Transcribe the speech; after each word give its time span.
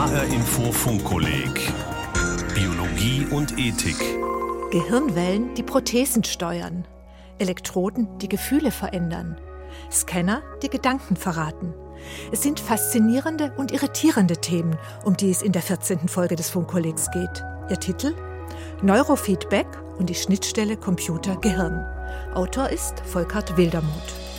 HR 0.00 0.24
Info 0.32 0.72
Funkkolleg 0.72 1.74
Biologie 2.54 3.26
und 3.30 3.58
Ethik. 3.58 3.98
Gehirnwellen, 4.70 5.52
die 5.56 5.62
Prothesen 5.62 6.24
steuern. 6.24 6.88
Elektroden, 7.38 8.08
die 8.16 8.30
Gefühle 8.30 8.70
verändern. 8.70 9.38
Scanner, 9.92 10.40
die 10.62 10.70
Gedanken 10.70 11.16
verraten. 11.16 11.74
Es 12.32 12.42
sind 12.42 12.60
faszinierende 12.60 13.52
und 13.58 13.72
irritierende 13.72 14.38
Themen, 14.38 14.78
um 15.04 15.18
die 15.18 15.30
es 15.30 15.42
in 15.42 15.52
der 15.52 15.60
14. 15.60 16.08
Folge 16.08 16.34
des 16.34 16.48
Funkkollegs 16.48 17.10
geht. 17.10 17.44
Ihr 17.68 17.78
Titel? 17.78 18.14
Neurofeedback 18.80 19.68
und 19.98 20.08
die 20.08 20.14
Schnittstelle 20.14 20.78
Computer-Gehirn. 20.78 21.84
Autor 22.32 22.70
ist 22.70 23.00
Volkert 23.00 23.58
Wildermuth. 23.58 24.29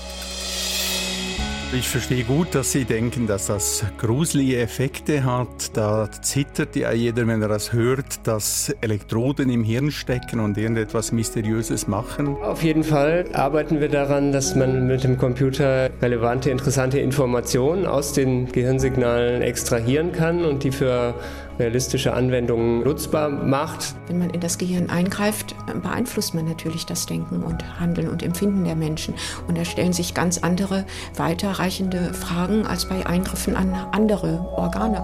Ich 1.73 1.88
verstehe 1.88 2.25
gut, 2.25 2.53
dass 2.53 2.73
Sie 2.73 2.83
denken, 2.83 3.27
dass 3.27 3.47
das 3.47 3.85
gruselige 3.97 4.59
Effekte 4.59 5.23
hat. 5.23 5.77
Da 5.77 6.11
zittert 6.11 6.75
ja 6.75 6.91
jeder, 6.91 7.25
wenn 7.27 7.41
er 7.41 7.48
das 7.48 7.71
hört, 7.71 8.27
dass 8.27 8.75
Elektroden 8.81 9.49
im 9.49 9.63
Hirn 9.63 9.89
stecken 9.89 10.41
und 10.41 10.57
irgendetwas 10.57 11.13
Mysteriöses 11.13 11.88
machen. 11.88 12.35
Auf 12.43 12.62
jeden 12.62 12.84
Fall 12.84 13.23
arbeiten 13.31 13.79
wir 13.79 13.88
daran, 13.88 14.34
dass 14.34 14.53
man 14.53 14.85
mit 14.85 15.05
dem 15.05 15.17
Computer 15.17 15.89
relevante, 16.02 16.49
interessante 16.49 16.99
Informationen 16.99 17.85
aus 17.85 18.12
den 18.12 18.51
Gehirnsignalen 18.51 19.41
extrahieren 19.41 20.12
kann 20.12 20.43
und 20.43 20.65
die 20.65 20.71
für 20.71 21.15
realistische 21.61 22.13
Anwendungen 22.13 22.83
nutzbar 22.83 23.29
macht. 23.29 23.95
Wenn 24.07 24.17
man 24.17 24.31
in 24.31 24.41
das 24.41 24.57
Gehirn 24.57 24.89
eingreift, 24.89 25.55
beeinflusst 25.81 26.34
man 26.34 26.45
natürlich 26.45 26.85
das 26.85 27.05
Denken 27.05 27.43
und 27.43 27.79
Handeln 27.79 28.09
und 28.09 28.23
Empfinden 28.23 28.63
der 28.63 28.75
Menschen. 28.75 29.13
Und 29.47 29.57
da 29.57 29.63
stellen 29.63 29.93
sich 29.93 30.13
ganz 30.13 30.39
andere, 30.39 30.85
weiterreichende 31.15 32.13
Fragen 32.13 32.65
als 32.65 32.85
bei 32.85 33.05
Eingriffen 33.05 33.55
an 33.55 33.73
andere 33.91 34.39
Organe. 34.55 35.01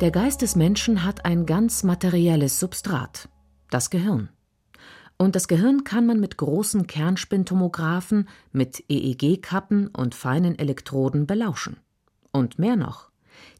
Der 0.00 0.10
Geist 0.10 0.42
des 0.42 0.56
Menschen 0.56 1.04
hat 1.04 1.24
ein 1.24 1.46
ganz 1.46 1.82
materielles 1.82 2.60
Substrat, 2.60 3.28
das 3.70 3.90
Gehirn. 3.90 4.28
Und 5.18 5.36
das 5.36 5.48
Gehirn 5.48 5.84
kann 5.84 6.06
man 6.06 6.20
mit 6.20 6.38
großen 6.38 6.86
Kernspintomographen, 6.86 8.28
mit 8.52 8.84
EEG-Kappen 8.88 9.88
und 9.88 10.14
feinen 10.14 10.58
Elektroden 10.58 11.26
belauschen. 11.26 11.76
Und 12.32 12.58
mehr 12.58 12.76
noch. 12.76 13.09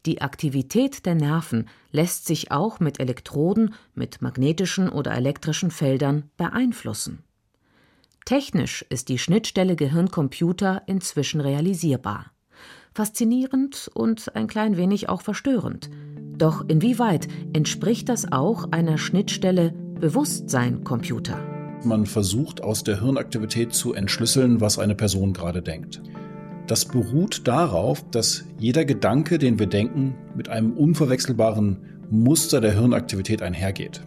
Die 0.07 0.21
Aktivität 0.21 1.07
der 1.07 1.15
Nerven 1.15 1.69
lässt 1.93 2.27
sich 2.27 2.51
auch 2.51 2.81
mit 2.81 3.01
Elektroden, 3.01 3.75
mit 3.95 4.23
magnetischen 4.23 4.89
oder 4.89 5.13
elektrischen 5.13 5.71
Feldern 5.71 6.31
beeinflussen. 6.37 7.23
Technisch 8.25 8.85
ist 8.89 9.09
die 9.09 9.19
Schnittstelle 9.19 9.77
Gehirn-Computer 9.77 10.83
inzwischen 10.87 11.41
realisierbar. 11.41 12.33
Faszinierend 12.95 13.91
und 13.95 14.35
ein 14.37 14.47
klein 14.47 14.77
wenig 14.77 15.09
auch 15.09 15.23
verstörend. 15.23 15.91
Doch 16.37 16.65
inwieweit 16.69 17.29
entspricht 17.53 18.09
das 18.09 18.31
auch 18.33 18.73
einer 18.73 18.99
Schnittstelle 18.99 19.73
Bewusstsein-Computer? 20.01 21.39
Man 21.85 22.07
versucht 22.07 22.63
aus 22.63 22.85
der 22.85 23.01
Hirnaktivität 23.01 23.75
zu 23.75 23.95
entschlüsseln, 23.95 24.61
was 24.61 24.79
eine 24.79 24.95
Person 24.95 25.33
gerade 25.33 25.63
denkt. 25.63 26.03
Das 26.71 26.85
beruht 26.85 27.49
darauf, 27.49 28.09
dass 28.13 28.45
jeder 28.57 28.85
Gedanke, 28.85 29.39
den 29.39 29.59
wir 29.59 29.67
denken, 29.67 30.15
mit 30.37 30.51
einem 30.51 30.75
unverwechselbaren 30.75 31.79
Muster 32.11 32.61
der 32.61 32.75
Hirnaktivität 32.75 33.43
einhergeht. 33.43 34.03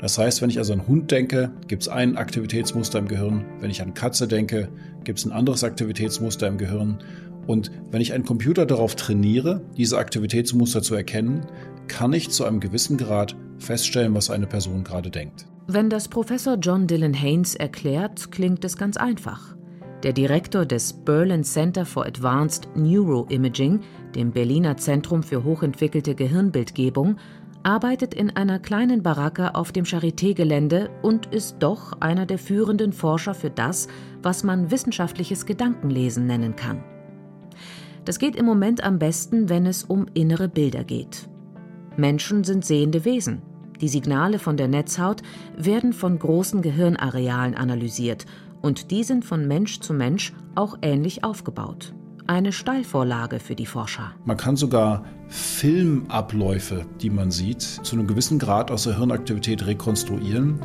Das 0.00 0.18
heißt, 0.18 0.42
wenn 0.42 0.50
ich 0.50 0.58
also 0.58 0.72
an 0.72 0.88
Hund 0.88 1.12
denke, 1.12 1.52
gibt 1.68 1.82
es 1.82 1.88
ein 1.88 2.16
Aktivitätsmuster 2.16 2.98
im 2.98 3.06
Gehirn. 3.06 3.44
Wenn 3.60 3.70
ich 3.70 3.80
an 3.80 3.94
Katze 3.94 4.26
denke, 4.26 4.70
gibt 5.04 5.20
es 5.20 5.24
ein 5.24 5.30
anderes 5.30 5.62
Aktivitätsmuster 5.62 6.48
im 6.48 6.58
Gehirn. 6.58 6.98
Und 7.46 7.70
wenn 7.92 8.00
ich 8.00 8.12
einen 8.12 8.24
Computer 8.24 8.66
darauf 8.66 8.96
trainiere, 8.96 9.60
diese 9.76 9.96
Aktivitätsmuster 9.96 10.82
zu 10.82 10.96
erkennen, 10.96 11.46
kann 11.86 12.12
ich 12.12 12.30
zu 12.30 12.44
einem 12.44 12.58
gewissen 12.58 12.96
Grad 12.96 13.36
feststellen, 13.58 14.16
was 14.16 14.30
eine 14.30 14.48
Person 14.48 14.82
gerade 14.82 15.10
denkt. 15.10 15.46
Wenn 15.68 15.88
das 15.88 16.08
Professor 16.08 16.56
John 16.56 16.88
Dylan 16.88 17.14
Haynes 17.14 17.54
erklärt, 17.54 18.32
klingt 18.32 18.64
es 18.64 18.76
ganz 18.76 18.96
einfach. 18.96 19.54
Der 20.02 20.14
Direktor 20.14 20.64
des 20.64 20.94
Berlin 20.94 21.44
Center 21.44 21.84
for 21.84 22.06
Advanced 22.06 22.68
Neuroimaging, 22.74 23.80
dem 24.14 24.30
Berliner 24.30 24.78
Zentrum 24.78 25.22
für 25.22 25.44
hochentwickelte 25.44 26.14
Gehirnbildgebung, 26.14 27.16
arbeitet 27.64 28.14
in 28.14 28.34
einer 28.34 28.58
kleinen 28.58 29.02
Baracke 29.02 29.54
auf 29.54 29.72
dem 29.72 29.84
Charité-Gelände 29.84 30.88
und 31.02 31.26
ist 31.26 31.56
doch 31.58 32.00
einer 32.00 32.24
der 32.24 32.38
führenden 32.38 32.94
Forscher 32.94 33.34
für 33.34 33.50
das, 33.50 33.88
was 34.22 34.42
man 34.42 34.70
wissenschaftliches 34.70 35.44
Gedankenlesen 35.44 36.26
nennen 36.26 36.56
kann. 36.56 36.82
Das 38.06 38.18
geht 38.18 38.36
im 38.36 38.46
Moment 38.46 38.82
am 38.82 38.98
besten, 38.98 39.50
wenn 39.50 39.66
es 39.66 39.84
um 39.84 40.06
innere 40.14 40.48
Bilder 40.48 40.82
geht. 40.82 41.28
Menschen 41.98 42.42
sind 42.44 42.64
sehende 42.64 43.04
Wesen. 43.04 43.42
Die 43.82 43.88
Signale 43.88 44.38
von 44.38 44.56
der 44.56 44.68
Netzhaut 44.68 45.22
werden 45.58 45.92
von 45.92 46.18
großen 46.18 46.62
Gehirnarealen 46.62 47.54
analysiert 47.54 48.24
und 48.62 48.90
die 48.90 49.04
sind 49.04 49.24
von 49.24 49.46
Mensch 49.46 49.80
zu 49.80 49.92
Mensch 49.92 50.32
auch 50.54 50.76
ähnlich 50.82 51.24
aufgebaut. 51.24 51.94
Eine 52.26 52.52
Steilvorlage 52.52 53.40
für 53.40 53.56
die 53.56 53.66
Forscher. 53.66 54.14
Man 54.24 54.36
kann 54.36 54.56
sogar 54.56 55.04
Filmabläufe, 55.28 56.86
die 57.00 57.10
man 57.10 57.30
sieht, 57.30 57.62
zu 57.62 57.96
einem 57.96 58.06
gewissen 58.06 58.38
Grad 58.38 58.70
aus 58.70 58.84
der 58.84 58.96
Hirnaktivität 58.96 59.66
rekonstruieren. 59.66 60.60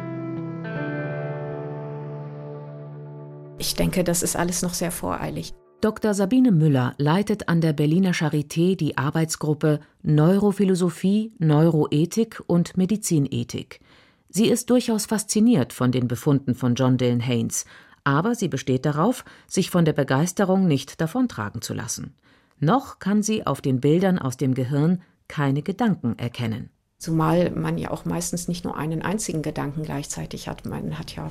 Ich 3.58 3.74
denke, 3.74 4.04
das 4.04 4.22
ist 4.22 4.36
alles 4.36 4.62
noch 4.62 4.74
sehr 4.74 4.92
voreilig. 4.92 5.54
Dr. 5.82 6.14
Sabine 6.14 6.52
Müller 6.52 6.94
leitet 6.98 7.48
an 7.48 7.62
der 7.62 7.74
Berliner 7.74 8.14
Charité 8.14 8.76
die 8.76 8.98
Arbeitsgruppe 8.98 9.80
Neurophilosophie, 10.04 11.34
Neuroethik 11.40 12.42
und 12.48 12.78
Medizinethik. 12.78 13.80
Sie 14.30 14.48
ist 14.48 14.70
durchaus 14.70 15.06
fasziniert 15.06 15.74
von 15.74 15.92
den 15.92 16.08
Befunden 16.08 16.56
von 16.56 16.76
John 16.76 16.98
Dylan 16.98 17.22
Haynes 17.22 17.66
aber 18.06 18.36
sie 18.36 18.48
besteht 18.48 18.86
darauf, 18.86 19.26
sich 19.48 19.70
von 19.70 19.84
der 19.84 19.94
Begeisterung 19.94 20.68
nicht 20.68 21.02
davontragen 21.02 21.62
zu 21.62 21.74
lassen. 21.74 22.14
Noch 22.60 23.00
kann 23.00 23.22
sie 23.22 23.46
auf 23.46 23.60
den 23.60 23.82
Bildern 23.82 24.18
aus 24.18 24.38
dem 24.38 24.54
Gehirn 24.54 25.02
keine 25.28 25.62
Gedanken 25.62 26.18
erkennen. 26.18 26.70
Zumal 26.98 27.52
man 27.52 27.78
ja 27.78 27.92
auch 27.92 28.06
meistens 28.06 28.48
nicht 28.48 28.64
nur 28.64 28.78
einen 28.78 29.02
einzigen 29.02 29.42
Gedanken 29.42 29.84
gleichzeitig 29.84 30.48
hat. 30.48 30.66
Man 30.66 30.98
hat 30.98 31.14
ja 31.16 31.30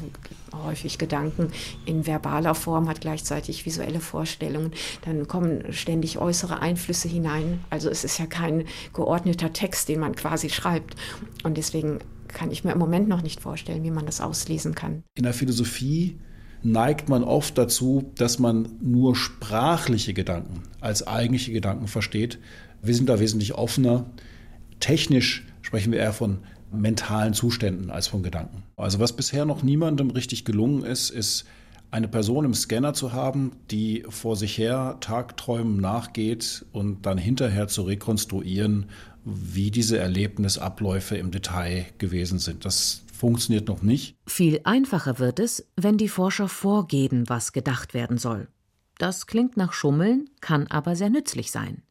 häufig 0.52 0.98
Gedanken 0.98 1.52
in 1.86 2.06
verbaler 2.06 2.54
Form, 2.54 2.88
hat 2.88 3.00
gleichzeitig 3.00 3.64
visuelle 3.64 4.00
Vorstellungen. 4.00 4.72
Dann 5.06 5.26
kommen 5.26 5.72
ständig 5.72 6.18
äußere 6.18 6.60
Einflüsse 6.60 7.08
hinein. 7.08 7.60
Also 7.70 7.88
es 7.88 8.04
ist 8.04 8.18
ja 8.18 8.26
kein 8.26 8.66
geordneter 8.92 9.54
Text, 9.54 9.88
den 9.88 10.00
man 10.00 10.14
quasi 10.14 10.50
schreibt. 10.50 10.96
Und 11.44 11.56
deswegen 11.56 12.00
kann 12.28 12.50
ich 12.50 12.62
mir 12.62 12.72
im 12.72 12.78
Moment 12.78 13.08
noch 13.08 13.22
nicht 13.22 13.40
vorstellen, 13.40 13.84
wie 13.84 13.90
man 13.90 14.04
das 14.04 14.20
auslesen 14.20 14.74
kann. 14.74 15.02
In 15.16 15.24
der 15.24 15.32
Philosophie 15.32 16.20
neigt 16.64 17.08
man 17.08 17.22
oft 17.22 17.58
dazu, 17.58 18.10
dass 18.16 18.38
man 18.38 18.68
nur 18.80 19.14
sprachliche 19.16 20.14
Gedanken 20.14 20.62
als 20.80 21.06
eigentliche 21.06 21.52
Gedanken 21.52 21.88
versteht. 21.88 22.38
Wir 22.82 22.94
sind 22.94 23.08
da 23.08 23.20
wesentlich 23.20 23.54
offener. 23.54 24.06
Technisch 24.80 25.46
sprechen 25.62 25.92
wir 25.92 26.00
eher 26.00 26.12
von 26.12 26.38
mentalen 26.72 27.34
Zuständen 27.34 27.90
als 27.90 28.08
von 28.08 28.22
Gedanken. 28.22 28.62
Also 28.76 28.98
was 28.98 29.14
bisher 29.14 29.44
noch 29.44 29.62
niemandem 29.62 30.10
richtig 30.10 30.44
gelungen 30.44 30.84
ist, 30.84 31.10
ist 31.10 31.44
eine 31.90 32.08
Person 32.08 32.44
im 32.44 32.54
Scanner 32.54 32.92
zu 32.92 33.12
haben, 33.12 33.52
die 33.70 34.04
vor 34.08 34.36
sich 34.36 34.58
her 34.58 34.96
Tagträumen 35.00 35.76
nachgeht 35.76 36.66
und 36.72 37.06
dann 37.06 37.18
hinterher 37.18 37.68
zu 37.68 37.82
rekonstruieren, 37.82 38.86
wie 39.24 39.70
diese 39.70 39.98
Erlebnisabläufe 39.98 41.16
im 41.16 41.30
Detail 41.30 41.86
gewesen 41.98 42.40
sind. 42.40 42.64
Das 42.64 43.04
funktioniert 43.14 43.68
noch 43.68 43.82
nicht. 43.82 44.16
Viel 44.26 44.60
einfacher 44.64 45.18
wird 45.18 45.38
es, 45.38 45.68
wenn 45.76 45.96
die 45.96 46.08
Forscher 46.08 46.48
vorgeben, 46.48 47.28
was 47.28 47.52
gedacht 47.52 47.94
werden 47.94 48.18
soll. 48.18 48.48
Das 48.98 49.26
klingt 49.26 49.56
nach 49.56 49.72
Schummeln, 49.72 50.28
kann 50.40 50.66
aber 50.66 50.96
sehr 50.96 51.10
nützlich 51.10 51.50
sein. 51.50 51.82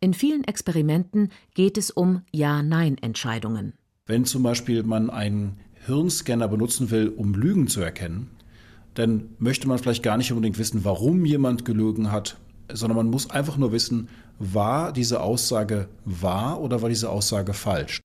In 0.00 0.14
vielen 0.14 0.44
Experimenten 0.44 1.30
geht 1.54 1.78
es 1.78 1.90
um 1.90 2.22
Ja-Nein-Entscheidungen. 2.32 3.74
Wenn 4.06 4.24
zum 4.24 4.42
Beispiel 4.42 4.82
man 4.82 5.10
einen 5.10 5.60
Hirnscanner 5.86 6.48
benutzen 6.48 6.90
will, 6.90 7.08
um 7.08 7.34
Lügen 7.34 7.68
zu 7.68 7.80
erkennen, 7.80 8.30
dann 8.94 9.30
möchte 9.38 9.68
man 9.68 9.78
vielleicht 9.78 10.02
gar 10.02 10.16
nicht 10.16 10.32
unbedingt 10.32 10.58
wissen, 10.58 10.84
warum 10.84 11.24
jemand 11.24 11.64
gelogen 11.64 12.10
hat, 12.10 12.36
sondern 12.72 12.96
man 12.96 13.10
muss 13.10 13.30
einfach 13.30 13.56
nur 13.56 13.72
wissen, 13.72 14.08
war 14.38 14.92
diese 14.92 15.20
Aussage 15.20 15.88
wahr 16.04 16.60
oder 16.60 16.82
war 16.82 16.88
diese 16.88 17.10
Aussage 17.10 17.54
falsch. 17.54 18.00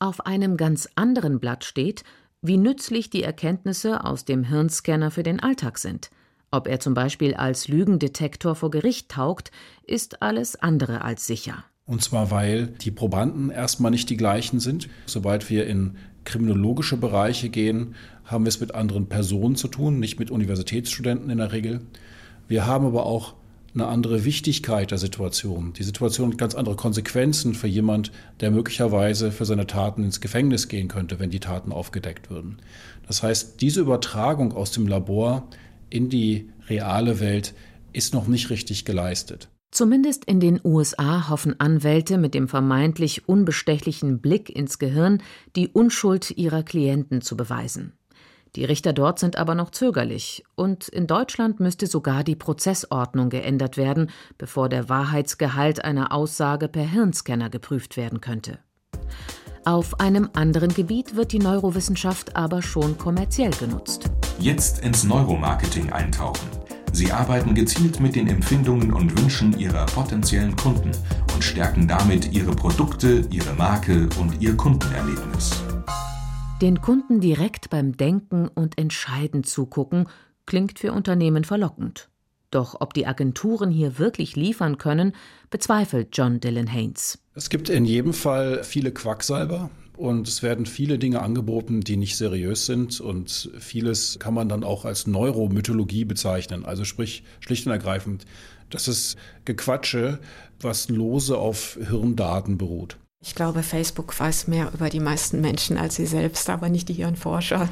Auf 0.00 0.26
einem 0.26 0.56
ganz 0.56 0.88
anderen 0.94 1.40
Blatt 1.40 1.64
steht, 1.64 2.04
wie 2.40 2.56
nützlich 2.56 3.10
die 3.10 3.24
Erkenntnisse 3.24 4.04
aus 4.04 4.24
dem 4.24 4.44
Hirnscanner 4.44 5.10
für 5.10 5.24
den 5.24 5.40
Alltag 5.40 5.78
sind. 5.78 6.10
Ob 6.52 6.68
er 6.68 6.78
zum 6.78 6.94
Beispiel 6.94 7.34
als 7.34 7.66
Lügendetektor 7.66 8.54
vor 8.54 8.70
Gericht 8.70 9.10
taugt, 9.10 9.50
ist 9.82 10.22
alles 10.22 10.54
andere 10.54 11.02
als 11.02 11.26
sicher. 11.26 11.64
Und 11.84 12.02
zwar, 12.02 12.30
weil 12.30 12.68
die 12.68 12.92
Probanden 12.92 13.50
erstmal 13.50 13.90
nicht 13.90 14.08
die 14.08 14.16
gleichen 14.16 14.60
sind. 14.60 14.88
Sobald 15.06 15.50
wir 15.50 15.66
in 15.66 15.96
kriminologische 16.24 16.96
Bereiche 16.96 17.48
gehen, 17.48 17.96
haben 18.24 18.44
wir 18.44 18.50
es 18.50 18.60
mit 18.60 18.74
anderen 18.74 19.08
Personen 19.08 19.56
zu 19.56 19.66
tun, 19.66 19.98
nicht 19.98 20.20
mit 20.20 20.30
Universitätsstudenten 20.30 21.28
in 21.28 21.38
der 21.38 21.50
Regel. 21.50 21.80
Wir 22.46 22.66
haben 22.66 22.86
aber 22.86 23.04
auch 23.04 23.34
eine 23.74 23.86
andere 23.86 24.24
Wichtigkeit 24.24 24.90
der 24.90 24.98
Situation. 24.98 25.72
Die 25.74 25.82
Situation 25.82 26.30
hat 26.30 26.38
ganz 26.38 26.54
andere 26.54 26.76
Konsequenzen 26.76 27.54
für 27.54 27.66
jemand, 27.66 28.12
der 28.40 28.50
möglicherweise 28.50 29.30
für 29.30 29.44
seine 29.44 29.66
Taten 29.66 30.04
ins 30.04 30.20
Gefängnis 30.20 30.68
gehen 30.68 30.88
könnte, 30.88 31.18
wenn 31.18 31.30
die 31.30 31.40
Taten 31.40 31.72
aufgedeckt 31.72 32.30
würden. 32.30 32.58
Das 33.06 33.22
heißt, 33.22 33.60
diese 33.60 33.80
Übertragung 33.80 34.52
aus 34.52 34.70
dem 34.70 34.86
Labor 34.86 35.48
in 35.90 36.08
die 36.08 36.50
reale 36.68 37.20
Welt 37.20 37.54
ist 37.92 38.14
noch 38.14 38.26
nicht 38.26 38.50
richtig 38.50 38.84
geleistet. 38.84 39.48
Zumindest 39.70 40.24
in 40.24 40.40
den 40.40 40.60
USA 40.64 41.28
hoffen 41.28 41.60
Anwälte 41.60 42.16
mit 42.16 42.32
dem 42.32 42.48
vermeintlich 42.48 43.28
unbestechlichen 43.28 44.20
Blick 44.20 44.48
ins 44.48 44.78
Gehirn, 44.78 45.22
die 45.56 45.68
Unschuld 45.68 46.30
ihrer 46.30 46.62
Klienten 46.62 47.20
zu 47.20 47.36
beweisen. 47.36 47.92
Die 48.56 48.64
Richter 48.64 48.92
dort 48.92 49.18
sind 49.18 49.36
aber 49.36 49.54
noch 49.54 49.70
zögerlich, 49.70 50.44
und 50.54 50.88
in 50.88 51.06
Deutschland 51.06 51.60
müsste 51.60 51.86
sogar 51.86 52.24
die 52.24 52.36
Prozessordnung 52.36 53.28
geändert 53.28 53.76
werden, 53.76 54.10
bevor 54.38 54.68
der 54.68 54.88
Wahrheitsgehalt 54.88 55.84
einer 55.84 56.12
Aussage 56.12 56.68
per 56.68 56.84
Hirnscanner 56.84 57.50
geprüft 57.50 57.96
werden 57.96 58.20
könnte. 58.20 58.58
Auf 59.64 60.00
einem 60.00 60.30
anderen 60.34 60.72
Gebiet 60.72 61.14
wird 61.14 61.32
die 61.32 61.38
Neurowissenschaft 61.38 62.36
aber 62.36 62.62
schon 62.62 62.96
kommerziell 62.96 63.50
genutzt. 63.50 64.10
Jetzt 64.38 64.78
ins 64.78 65.04
Neuromarketing 65.04 65.92
eintauchen. 65.92 66.48
Sie 66.92 67.12
arbeiten 67.12 67.54
gezielt 67.54 68.00
mit 68.00 68.16
den 68.16 68.28
Empfindungen 68.28 68.92
und 68.92 69.20
Wünschen 69.20 69.58
ihrer 69.58 69.84
potenziellen 69.86 70.56
Kunden 70.56 70.90
und 71.34 71.44
stärken 71.44 71.86
damit 71.86 72.32
ihre 72.32 72.52
Produkte, 72.52 73.26
ihre 73.30 73.52
Marke 73.54 74.08
und 74.18 74.40
ihr 74.40 74.56
Kundenerlebnis. 74.56 75.50
Den 76.60 76.80
Kunden 76.80 77.20
direkt 77.20 77.70
beim 77.70 77.96
Denken 77.96 78.48
und 78.48 78.78
Entscheiden 78.78 79.44
zugucken, 79.44 80.08
klingt 80.44 80.80
für 80.80 80.92
Unternehmen 80.92 81.44
verlockend. 81.44 82.08
Doch 82.50 82.80
ob 82.80 82.94
die 82.94 83.06
Agenturen 83.06 83.70
hier 83.70 84.00
wirklich 84.00 84.34
liefern 84.34 84.76
können, 84.76 85.12
bezweifelt 85.50 86.08
John 86.12 86.40
Dylan 86.40 86.66
Haynes. 86.66 87.20
Es 87.34 87.48
gibt 87.48 87.68
in 87.68 87.84
jedem 87.84 88.12
Fall 88.12 88.64
viele 88.64 88.90
Quacksalber 88.90 89.70
und 89.96 90.26
es 90.26 90.42
werden 90.42 90.66
viele 90.66 90.98
Dinge 90.98 91.22
angeboten, 91.22 91.82
die 91.82 91.96
nicht 91.96 92.16
seriös 92.16 92.66
sind 92.66 93.00
und 93.00 93.52
vieles 93.60 94.18
kann 94.18 94.34
man 94.34 94.48
dann 94.48 94.64
auch 94.64 94.84
als 94.84 95.06
Neuromythologie 95.06 96.04
bezeichnen. 96.04 96.64
Also 96.64 96.82
sprich 96.82 97.22
schlicht 97.38 97.66
und 97.66 97.72
ergreifend, 97.72 98.24
das 98.70 98.88
ist 98.88 99.16
Gequatsche, 99.44 100.18
was 100.60 100.88
lose 100.88 101.38
auf 101.38 101.78
Hirndaten 101.88 102.58
beruht. 102.58 102.98
Ich 103.20 103.34
glaube, 103.34 103.64
Facebook 103.64 104.18
weiß 104.18 104.46
mehr 104.46 104.70
über 104.72 104.90
die 104.90 105.00
meisten 105.00 105.40
Menschen 105.40 105.76
als 105.76 105.96
sie 105.96 106.06
selbst, 106.06 106.48
aber 106.50 106.68
nicht 106.68 106.88
die 106.88 106.94
Hirnforscher. 106.94 107.68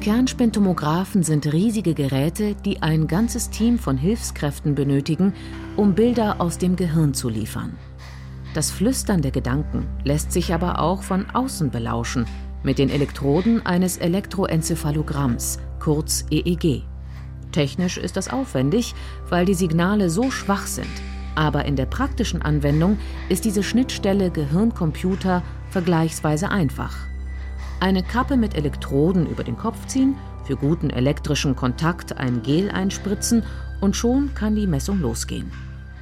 Kernspintomographen 0.00 1.24
sind 1.24 1.52
riesige 1.52 1.94
Geräte, 1.94 2.54
die 2.54 2.82
ein 2.82 3.08
ganzes 3.08 3.50
Team 3.50 3.80
von 3.80 3.96
Hilfskräften 3.96 4.76
benötigen, 4.76 5.34
um 5.76 5.94
Bilder 5.94 6.40
aus 6.40 6.58
dem 6.58 6.76
Gehirn 6.76 7.14
zu 7.14 7.28
liefern. 7.28 7.76
Das 8.54 8.70
Flüstern 8.70 9.22
der 9.22 9.32
Gedanken 9.32 9.88
lässt 10.04 10.30
sich 10.30 10.54
aber 10.54 10.78
auch 10.78 11.02
von 11.02 11.28
außen 11.30 11.70
belauschen, 11.70 12.26
mit 12.62 12.78
den 12.78 12.90
Elektroden 12.90 13.66
eines 13.66 13.96
Elektroenzephalogramms, 13.96 15.58
kurz 15.80 16.26
EEG. 16.30 16.84
Technisch 17.50 17.98
ist 17.98 18.16
das 18.16 18.28
aufwendig, 18.28 18.94
weil 19.28 19.46
die 19.46 19.54
Signale 19.54 20.10
so 20.10 20.30
schwach 20.30 20.66
sind, 20.66 20.86
aber 21.34 21.64
in 21.64 21.76
der 21.76 21.86
praktischen 21.86 22.42
Anwendung 22.42 22.98
ist 23.28 23.44
diese 23.44 23.62
Schnittstelle 23.62 24.30
Gehirn-Computer 24.30 25.42
vergleichsweise 25.70 26.50
einfach. 26.50 26.96
Eine 27.80 28.02
Kappe 28.02 28.36
mit 28.36 28.54
Elektroden 28.54 29.26
über 29.26 29.44
den 29.44 29.56
Kopf 29.56 29.86
ziehen, 29.86 30.16
für 30.44 30.56
guten 30.56 30.90
elektrischen 30.90 31.56
Kontakt 31.56 32.16
ein 32.18 32.42
Gel 32.42 32.70
einspritzen 32.70 33.42
und 33.80 33.96
schon 33.96 34.34
kann 34.34 34.54
die 34.54 34.66
Messung 34.66 35.00
losgehen. 35.00 35.50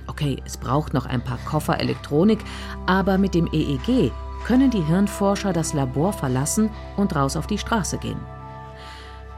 Okay, 0.07 0.43
es 0.45 0.57
braucht 0.57 0.95
noch 0.95 1.07
ein 1.07 1.23
paar 1.23 1.39
Koffer 1.39 1.81
Elektronik, 1.81 2.41
aber 2.87 3.19
mit 3.19 3.35
dem 3.35 3.49
EEG 3.53 4.13
können 4.45 4.71
die 4.71 4.83
Hirnforscher 4.83 5.53
das 5.53 5.73
Labor 5.73 6.13
verlassen 6.13 6.71
und 6.97 7.15
raus 7.15 7.37
auf 7.37 7.47
die 7.47 7.59
Straße 7.59 7.99
gehen. 7.99 8.19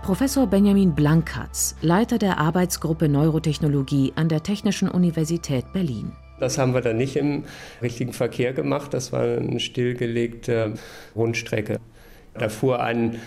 Professor 0.04 0.46
Benjamin 0.46 0.94
Blankatz, 0.94 1.76
Leiter 1.80 2.18
der 2.18 2.36
Arbeitsgruppe 2.36 3.08
Neurotechnologie 3.08 4.12
an 4.16 4.28
der 4.28 4.42
Technischen 4.42 4.90
Universität 4.90 5.72
Berlin. 5.72 6.12
Das 6.38 6.58
haben 6.58 6.74
wir 6.74 6.82
dann 6.82 6.98
nicht 6.98 7.16
im 7.16 7.44
richtigen 7.80 8.12
Verkehr 8.12 8.52
gemacht. 8.52 8.92
Das 8.92 9.14
war 9.14 9.22
eine 9.22 9.60
stillgelegte 9.60 10.74
Rundstrecke. 11.16 11.80
Da 12.34 12.50
fuhr 12.50 12.82
ein 12.82 13.18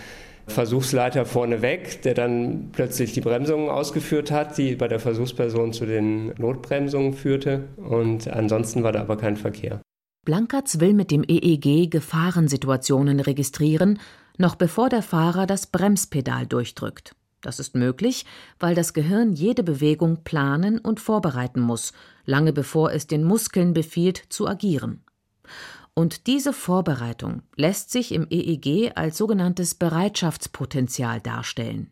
Versuchsleiter 0.46 1.26
vorne 1.26 1.62
weg, 1.62 2.02
der 2.02 2.14
dann 2.14 2.68
plötzlich 2.70 3.12
die 3.12 3.22
Bremsungen 3.22 3.70
ausgeführt 3.70 4.30
hat, 4.30 4.56
die 4.56 4.76
bei 4.76 4.86
der 4.86 5.00
Versuchsperson 5.00 5.72
zu 5.72 5.84
den 5.84 6.32
Notbremsungen 6.38 7.12
führte. 7.12 7.64
Und 7.76 8.28
ansonsten 8.28 8.84
war 8.84 8.92
da 8.92 9.00
aber 9.00 9.16
kein 9.16 9.36
Verkehr. 9.36 9.80
Blankatz 10.24 10.78
will 10.78 10.94
mit 10.94 11.10
dem 11.10 11.24
EEG 11.26 11.90
Gefahrensituationen 11.90 13.18
registrieren 13.18 13.98
noch 14.38 14.54
bevor 14.54 14.88
der 14.88 15.02
Fahrer 15.02 15.46
das 15.46 15.66
Bremspedal 15.66 16.46
durchdrückt. 16.46 17.14
Das 17.40 17.60
ist 17.60 17.74
möglich, 17.74 18.24
weil 18.58 18.74
das 18.74 18.94
Gehirn 18.94 19.32
jede 19.32 19.62
Bewegung 19.62 20.24
planen 20.24 20.78
und 20.78 20.98
vorbereiten 21.00 21.60
muss, 21.60 21.92
lange 22.24 22.52
bevor 22.52 22.92
es 22.92 23.06
den 23.06 23.22
Muskeln 23.22 23.74
befiehlt 23.74 24.22
zu 24.28 24.48
agieren. 24.48 25.04
Und 25.94 26.26
diese 26.26 26.52
Vorbereitung 26.52 27.42
lässt 27.56 27.90
sich 27.90 28.12
im 28.12 28.26
EEG 28.30 28.92
als 28.94 29.18
sogenanntes 29.18 29.74
Bereitschaftspotenzial 29.74 31.20
darstellen. 31.20 31.90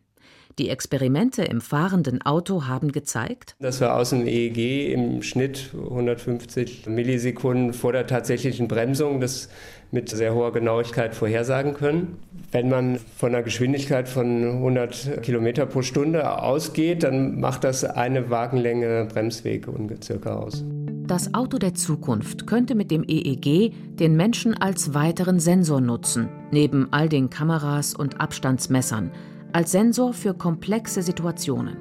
Die 0.59 0.69
Experimente 0.69 1.43
im 1.43 1.61
fahrenden 1.61 2.23
Auto 2.23 2.65
haben 2.65 2.91
gezeigt, 2.91 3.55
dass 3.59 3.79
wir 3.79 3.93
aus 3.93 4.09
dem 4.09 4.25
EEG 4.25 4.91
im 4.91 5.21
Schnitt 5.21 5.69
150 5.75 6.87
Millisekunden 6.87 7.73
vor 7.73 7.91
der 7.91 8.07
tatsächlichen 8.07 8.67
Bremsung 8.67 9.21
das 9.21 9.49
mit 9.91 10.09
sehr 10.09 10.33
hoher 10.33 10.51
Genauigkeit 10.51 11.13
vorhersagen 11.13 11.75
können. 11.75 12.17
Wenn 12.51 12.69
man 12.69 12.97
von 13.17 13.35
einer 13.35 13.43
Geschwindigkeit 13.43 14.09
von 14.09 14.43
100 14.43 15.21
Kilometer 15.21 15.67
pro 15.67 15.83
Stunde 15.83 16.41
ausgeht, 16.41 17.03
dann 17.03 17.39
macht 17.39 17.63
das 17.63 17.83
eine 17.83 18.31
Wagenlänge 18.31 19.05
Bremsweg 19.13 19.67
ungefähr 19.67 20.17
aus. 20.25 20.65
Das 21.05 21.35
Auto 21.35 21.59
der 21.59 21.75
Zukunft 21.75 22.47
könnte 22.47 22.73
mit 22.73 22.89
dem 22.89 23.03
EEG 23.07 23.73
den 23.95 24.15
Menschen 24.17 24.55
als 24.55 24.95
weiteren 24.95 25.39
Sensor 25.39 25.81
nutzen, 25.81 26.29
neben 26.51 26.91
all 26.91 27.07
den 27.09 27.29
Kameras 27.29 27.93
und 27.93 28.19
Abstandsmessern, 28.19 29.11
als 29.57 29.71
Sensor 29.71 30.13
für 30.13 30.35
komplexe 30.35 31.01
Situationen. 31.01 31.77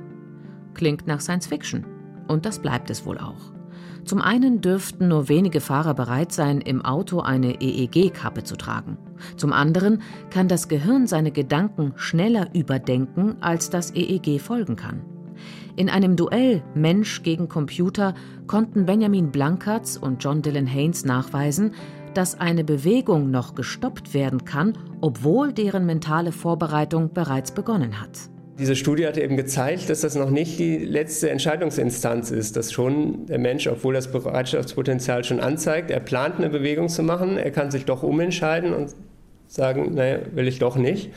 Klingt 0.72 1.06
nach 1.06 1.20
Science 1.20 1.46
Fiction. 1.46 1.84
Und 2.26 2.46
das 2.46 2.60
bleibt 2.60 2.88
es 2.88 3.04
wohl 3.04 3.18
auch. 3.18 3.52
Zum 4.02 4.22
einen 4.22 4.62
dürften 4.62 5.08
nur 5.08 5.28
wenige 5.28 5.60
Fahrer 5.60 5.92
bereit 5.92 6.32
sein, 6.32 6.62
im 6.62 6.82
Auto 6.82 7.20
eine 7.20 7.60
EEG-Kappe 7.60 8.44
zu 8.44 8.56
tragen. 8.56 8.96
Zum 9.36 9.52
anderen 9.52 10.00
kann 10.30 10.48
das 10.48 10.68
Gehirn 10.68 11.06
seine 11.06 11.32
Gedanken 11.32 11.92
schneller 11.96 12.48
überdenken, 12.54 13.36
als 13.42 13.68
das 13.68 13.94
EEG 13.94 14.40
folgen 14.40 14.76
kann. 14.76 15.02
In 15.76 15.90
einem 15.90 16.16
Duell 16.16 16.62
Mensch 16.74 17.22
gegen 17.24 17.50
Computer 17.50 18.14
konnten 18.46 18.86
Benjamin 18.86 19.30
Blankertz 19.30 19.98
und 19.98 20.24
John 20.24 20.40
Dylan 20.40 20.66
Haynes 20.66 21.04
nachweisen, 21.04 21.72
dass 22.16 22.38
eine 22.40 22.64
Bewegung 22.64 23.30
noch 23.30 23.54
gestoppt 23.54 24.14
werden 24.14 24.44
kann, 24.44 24.78
obwohl 25.00 25.52
deren 25.52 25.84
mentale 25.84 26.32
Vorbereitung 26.32 27.12
bereits 27.12 27.52
begonnen 27.52 28.00
hat. 28.00 28.10
Diese 28.58 28.74
Studie 28.74 29.06
hat 29.06 29.18
eben 29.18 29.36
gezeigt, 29.36 29.90
dass 29.90 30.00
das 30.00 30.14
noch 30.14 30.30
nicht 30.30 30.58
die 30.58 30.78
letzte 30.78 31.28
Entscheidungsinstanz 31.28 32.30
ist, 32.30 32.56
dass 32.56 32.72
schon 32.72 33.26
der 33.26 33.38
Mensch, 33.38 33.66
obwohl 33.66 33.92
das 33.92 34.10
Bereitschaftspotenzial 34.10 35.24
schon 35.24 35.40
anzeigt, 35.40 35.90
er 35.90 36.00
plant 36.00 36.38
eine 36.38 36.48
Bewegung 36.48 36.88
zu 36.88 37.02
machen, 37.02 37.36
er 37.36 37.50
kann 37.50 37.70
sich 37.70 37.84
doch 37.84 38.02
umentscheiden 38.02 38.72
und 38.72 38.94
sagen, 39.46 39.94
naja, 39.94 40.20
will 40.32 40.48
ich 40.48 40.58
doch 40.58 40.76
nicht. 40.76 41.10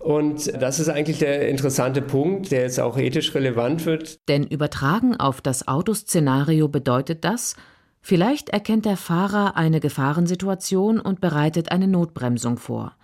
Und 0.00 0.52
das 0.60 0.80
ist 0.80 0.88
eigentlich 0.88 1.20
der 1.20 1.48
interessante 1.48 2.02
Punkt, 2.02 2.50
der 2.50 2.62
jetzt 2.62 2.80
auch 2.80 2.98
ethisch 2.98 3.34
relevant 3.36 3.86
wird. 3.86 4.18
Denn 4.28 4.44
übertragen 4.44 5.16
auf 5.16 5.40
das 5.40 5.68
Autoszenario 5.68 6.68
bedeutet 6.68 7.24
das, 7.24 7.54
vielleicht 8.04 8.50
erkennt 8.50 8.84
der 8.84 8.98
Fahrer 8.98 9.56
eine 9.56 9.80
Gefahrensituation 9.80 11.00
und 11.00 11.20
bereitet 11.20 11.72
eine 11.72 11.88
Notbremsung 11.88 12.58
vor. 12.58 12.94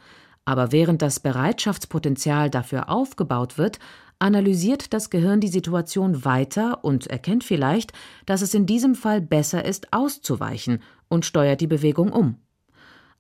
Aber 0.44 0.72
während 0.72 1.00
das 1.00 1.20
Bereitschaftspotenzial 1.20 2.50
dafür 2.50 2.90
aufgebaut 2.90 3.56
wird, 3.56 3.78
analysiert 4.18 4.92
das 4.92 5.08
Gehirn 5.08 5.40
die 5.40 5.48
Situation 5.48 6.24
weiter 6.26 6.84
und 6.84 7.06
erkennt 7.06 7.42
vielleicht, 7.42 7.92
dass 8.26 8.42
es 8.42 8.52
in 8.52 8.66
diesem 8.66 8.94
Fall 8.94 9.22
besser 9.22 9.64
ist, 9.64 9.92
auszuweichen 9.92 10.82
und 11.08 11.24
steuert 11.24 11.62
die 11.62 11.66
Bewegung 11.66 12.12
um. 12.12 12.36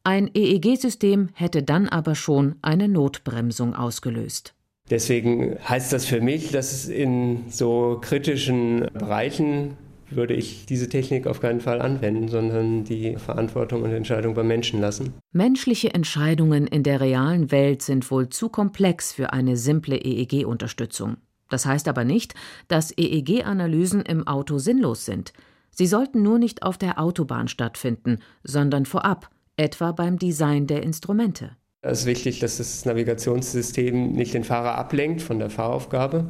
Ein 0.04 0.30
EEG-System 0.34 1.30
hätte 1.32 1.62
dann 1.62 1.88
aber 1.88 2.14
schon 2.14 2.56
eine 2.62 2.88
Notbremsung 2.88 3.74
ausgelöst. 3.74 4.54
Deswegen 4.90 5.56
heißt 5.66 5.92
das 5.92 6.04
für 6.04 6.20
mich, 6.20 6.50
dass 6.50 6.72
es 6.72 6.88
in 6.88 7.44
so 7.48 7.98
kritischen 8.02 8.88
Bereichen 8.92 9.76
würde 10.10 10.34
ich 10.34 10.66
diese 10.66 10.88
Technik 10.88 11.26
auf 11.26 11.40
keinen 11.40 11.60
Fall 11.60 11.80
anwenden, 11.80 12.28
sondern 12.28 12.84
die 12.84 13.16
Verantwortung 13.16 13.82
und 13.82 13.92
Entscheidung 13.92 14.34
beim 14.34 14.48
Menschen 14.48 14.80
lassen. 14.80 15.14
Menschliche 15.32 15.94
Entscheidungen 15.94 16.66
in 16.66 16.82
der 16.82 17.00
realen 17.00 17.50
Welt 17.50 17.82
sind 17.82 18.10
wohl 18.10 18.28
zu 18.28 18.48
komplex 18.48 19.12
für 19.12 19.32
eine 19.32 19.56
simple 19.56 19.96
EEG-Unterstützung. 19.96 21.16
Das 21.48 21.66
heißt 21.66 21.88
aber 21.88 22.04
nicht, 22.04 22.34
dass 22.68 22.96
EEG-Analysen 22.96 24.02
im 24.02 24.26
Auto 24.26 24.58
sinnlos 24.58 25.04
sind. 25.04 25.32
Sie 25.70 25.86
sollten 25.86 26.22
nur 26.22 26.38
nicht 26.38 26.62
auf 26.62 26.78
der 26.78 27.00
Autobahn 27.00 27.48
stattfinden, 27.48 28.18
sondern 28.42 28.86
vorab, 28.86 29.30
etwa 29.56 29.92
beim 29.92 30.18
Design 30.18 30.66
der 30.66 30.82
Instrumente. 30.82 31.56
Es 31.82 32.00
ist 32.00 32.06
wichtig, 32.06 32.40
dass 32.40 32.58
das 32.58 32.84
Navigationssystem 32.84 34.12
nicht 34.12 34.34
den 34.34 34.44
Fahrer 34.44 34.74
ablenkt 34.76 35.22
von 35.22 35.38
der 35.38 35.48
Fahraufgabe. 35.50 36.26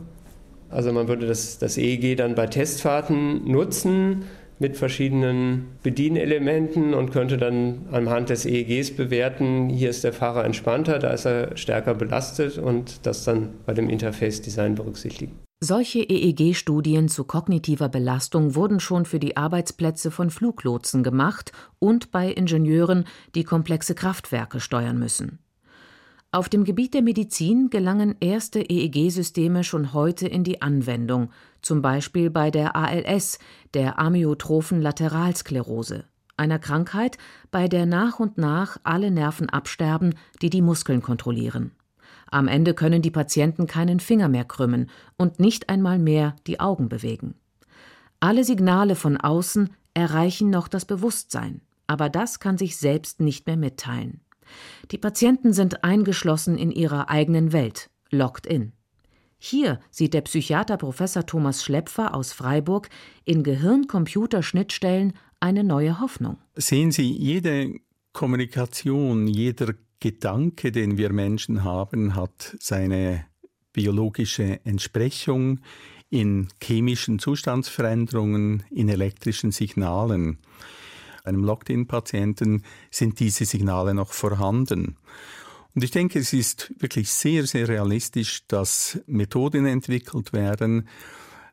Also 0.70 0.92
man 0.92 1.08
würde 1.08 1.26
das, 1.26 1.58
das 1.58 1.76
EEG 1.76 2.16
dann 2.16 2.34
bei 2.34 2.46
Testfahrten 2.46 3.50
nutzen 3.50 4.24
mit 4.60 4.76
verschiedenen 4.76 5.68
Bedienelementen 5.82 6.94
und 6.94 7.10
könnte 7.10 7.38
dann 7.38 7.86
anhand 7.90 8.28
des 8.28 8.44
EEGs 8.44 8.94
bewerten, 8.94 9.70
hier 9.70 9.90
ist 9.90 10.04
der 10.04 10.12
Fahrer 10.12 10.44
entspannter, 10.44 10.98
da 10.98 11.10
ist 11.10 11.24
er 11.24 11.56
stärker 11.56 11.94
belastet 11.94 12.58
und 12.58 13.06
das 13.06 13.24
dann 13.24 13.48
bei 13.64 13.72
dem 13.72 13.88
Interface-Design 13.88 14.74
berücksichtigen. 14.74 15.32
Solche 15.62 16.00
EEG-Studien 16.00 17.08
zu 17.08 17.24
kognitiver 17.24 17.88
Belastung 17.88 18.54
wurden 18.54 18.80
schon 18.80 19.04
für 19.04 19.18
die 19.18 19.36
Arbeitsplätze 19.36 20.10
von 20.10 20.30
Fluglotsen 20.30 21.02
gemacht 21.02 21.52
und 21.78 22.10
bei 22.10 22.30
Ingenieuren, 22.30 23.04
die 23.34 23.44
komplexe 23.44 23.94
Kraftwerke 23.94 24.60
steuern 24.60 24.98
müssen. 24.98 25.38
Auf 26.32 26.48
dem 26.48 26.62
Gebiet 26.62 26.94
der 26.94 27.02
Medizin 27.02 27.70
gelangen 27.70 28.14
erste 28.20 28.60
EEG-Systeme 28.60 29.64
schon 29.64 29.92
heute 29.92 30.28
in 30.28 30.44
die 30.44 30.62
Anwendung, 30.62 31.30
zum 31.60 31.82
Beispiel 31.82 32.30
bei 32.30 32.52
der 32.52 32.76
ALS, 32.76 33.40
der 33.74 33.98
amyotrophen 33.98 34.80
Lateralsklerose, 34.80 36.04
einer 36.36 36.60
Krankheit, 36.60 37.18
bei 37.50 37.66
der 37.66 37.84
nach 37.84 38.20
und 38.20 38.38
nach 38.38 38.76
alle 38.84 39.10
Nerven 39.10 39.48
absterben, 39.48 40.14
die 40.40 40.50
die 40.50 40.62
Muskeln 40.62 41.02
kontrollieren. 41.02 41.72
Am 42.30 42.46
Ende 42.46 42.74
können 42.74 43.02
die 43.02 43.10
Patienten 43.10 43.66
keinen 43.66 43.98
Finger 43.98 44.28
mehr 44.28 44.44
krümmen 44.44 44.88
und 45.16 45.40
nicht 45.40 45.68
einmal 45.68 45.98
mehr 45.98 46.36
die 46.46 46.60
Augen 46.60 46.88
bewegen. 46.88 47.34
Alle 48.20 48.44
Signale 48.44 48.94
von 48.94 49.16
außen 49.16 49.70
erreichen 49.94 50.48
noch 50.48 50.68
das 50.68 50.84
Bewusstsein, 50.84 51.60
aber 51.88 52.08
das 52.08 52.38
kann 52.38 52.56
sich 52.56 52.76
selbst 52.76 53.18
nicht 53.18 53.48
mehr 53.48 53.56
mitteilen. 53.56 54.20
Die 54.90 54.98
Patienten 54.98 55.52
sind 55.52 55.84
eingeschlossen 55.84 56.58
in 56.58 56.70
ihrer 56.70 57.08
eigenen 57.08 57.52
Welt, 57.52 57.90
locked 58.10 58.46
in. 58.46 58.72
Hier 59.38 59.80
sieht 59.90 60.12
der 60.12 60.20
Psychiater 60.20 60.76
Professor 60.76 61.24
Thomas 61.24 61.64
Schlepfer 61.64 62.14
aus 62.14 62.32
Freiburg 62.32 62.90
in 63.24 63.42
Gehirn-Computer-Schnittstellen 63.42 65.14
eine 65.40 65.64
neue 65.64 65.98
Hoffnung. 66.00 66.36
Sehen 66.54 66.92
Sie, 66.92 67.10
jede 67.10 67.74
Kommunikation, 68.12 69.26
jeder 69.26 69.74
Gedanke, 69.98 70.72
den 70.72 70.98
wir 70.98 71.12
Menschen 71.12 71.64
haben, 71.64 72.14
hat 72.14 72.56
seine 72.60 73.24
biologische 73.72 74.60
Entsprechung 74.64 75.60
in 76.10 76.48
chemischen 76.62 77.18
Zustandsveränderungen, 77.18 78.64
in 78.70 78.88
elektrischen 78.88 79.52
Signalen 79.52 80.38
einem 81.24 81.44
Locked-in-Patienten 81.44 82.62
sind 82.90 83.20
diese 83.20 83.44
Signale 83.44 83.94
noch 83.94 84.12
vorhanden. 84.12 84.96
Und 85.74 85.84
ich 85.84 85.90
denke, 85.90 86.18
es 86.18 86.32
ist 86.32 86.74
wirklich 86.78 87.10
sehr, 87.10 87.46
sehr 87.46 87.68
realistisch, 87.68 88.46
dass 88.48 89.00
Methoden 89.06 89.66
entwickelt 89.66 90.32
werden, 90.32 90.88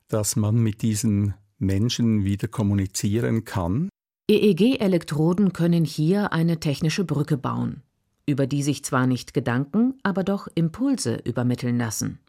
dass 0.08 0.36
man 0.36 0.56
mit 0.56 0.82
diesen 0.82 1.36
Menschen 1.60 2.24
wieder 2.24 2.48
kommunizieren 2.48 3.46
kann. 3.46 3.90
EEG-Elektroden 4.30 5.54
können 5.54 5.86
hier 5.86 6.34
eine 6.34 6.60
technische 6.60 7.06
Brücke 7.06 7.38
bauen, 7.38 7.84
über 8.28 8.46
die 8.46 8.62
sich 8.62 8.84
zwar 8.84 9.08
nicht 9.08 9.34
Gedanken, 9.34 9.96
aber 10.04 10.24
doch 10.24 10.48
Impulse 10.54 11.16
übermitteln 11.24 11.78
lassen. 11.78 12.20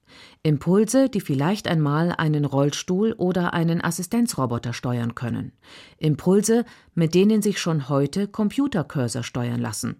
Impulse, 0.42 1.08
die 1.10 1.20
vielleicht 1.20 1.68
einmal 1.68 2.14
einen 2.16 2.44
Rollstuhl 2.44 3.12
oder 3.12 3.52
einen 3.52 3.84
Assistenzroboter 3.84 4.72
steuern 4.72 5.14
können. 5.14 5.52
Impulse, 5.98 6.64
mit 6.94 7.14
denen 7.14 7.42
sich 7.42 7.58
schon 7.58 7.88
heute 7.88 8.28
Computercursor 8.28 9.22
steuern 9.22 9.60
lassen. 9.60 9.96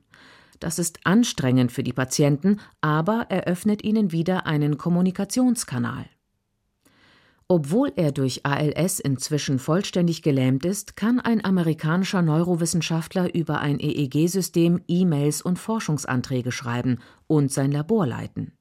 Das 0.61 0.79
ist 0.79 1.01
anstrengend 1.05 1.73
für 1.73 1.83
die 1.83 1.93
Patienten, 1.93 2.59
aber 2.81 3.27
eröffnet 3.29 3.85
ihnen 3.85 4.13
wieder 4.13 4.47
einen 4.47 4.79
Kommunikationskanal. 4.79 6.07
Obwohl 7.51 7.91
er 7.97 8.13
durch 8.13 8.45
ALS 8.45 9.01
inzwischen 9.01 9.59
vollständig 9.59 10.21
gelähmt 10.21 10.67
ist, 10.67 10.97
kann 10.97 11.19
ein 11.19 11.43
amerikanischer 11.43 12.21
Neurowissenschaftler 12.21 13.35
über 13.35 13.61
ein 13.61 13.81
EEG-System 13.81 14.83
E-Mails 14.87 15.41
und 15.41 15.59
Forschungsanträge 15.59 16.53
schreiben 16.53 16.99
und 17.27 17.51
sein 17.51 17.73
Labor 17.73 18.07
leiten. 18.07 18.53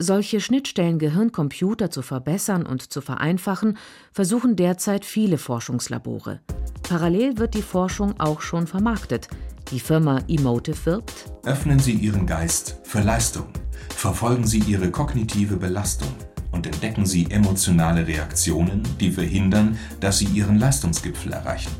Solche 0.00 0.40
Schnittstellen 0.40 0.98
Gehirn-Computer 0.98 1.92
zu 1.92 2.02
verbessern 2.02 2.66
und 2.66 2.92
zu 2.92 3.00
vereinfachen, 3.00 3.78
versuchen 4.10 4.56
derzeit 4.56 5.04
viele 5.04 5.38
Forschungslabore. 5.38 6.40
Parallel 6.82 7.38
wird 7.38 7.54
die 7.54 7.62
Forschung 7.62 8.18
auch 8.18 8.40
schon 8.40 8.66
vermarktet. 8.66 9.28
Die 9.70 9.80
Firma 9.80 10.22
Emotive 10.26 10.86
wirbt: 10.86 11.32
Öffnen 11.44 11.78
Sie 11.78 11.92
Ihren 11.92 12.26
Geist 12.26 12.78
für 12.82 13.00
Leistung. 13.00 13.46
Verfolgen 13.90 14.46
Sie 14.46 14.60
Ihre 14.60 14.90
kognitive 14.90 15.56
Belastung 15.56 16.08
und 16.58 16.66
entdecken 16.66 17.06
Sie 17.06 17.30
emotionale 17.30 18.06
Reaktionen, 18.06 18.82
die 19.00 19.10
verhindern, 19.10 19.78
dass 20.00 20.18
Sie 20.18 20.26
Ihren 20.26 20.58
Leistungsgipfel 20.58 21.32
erreichen. 21.32 21.72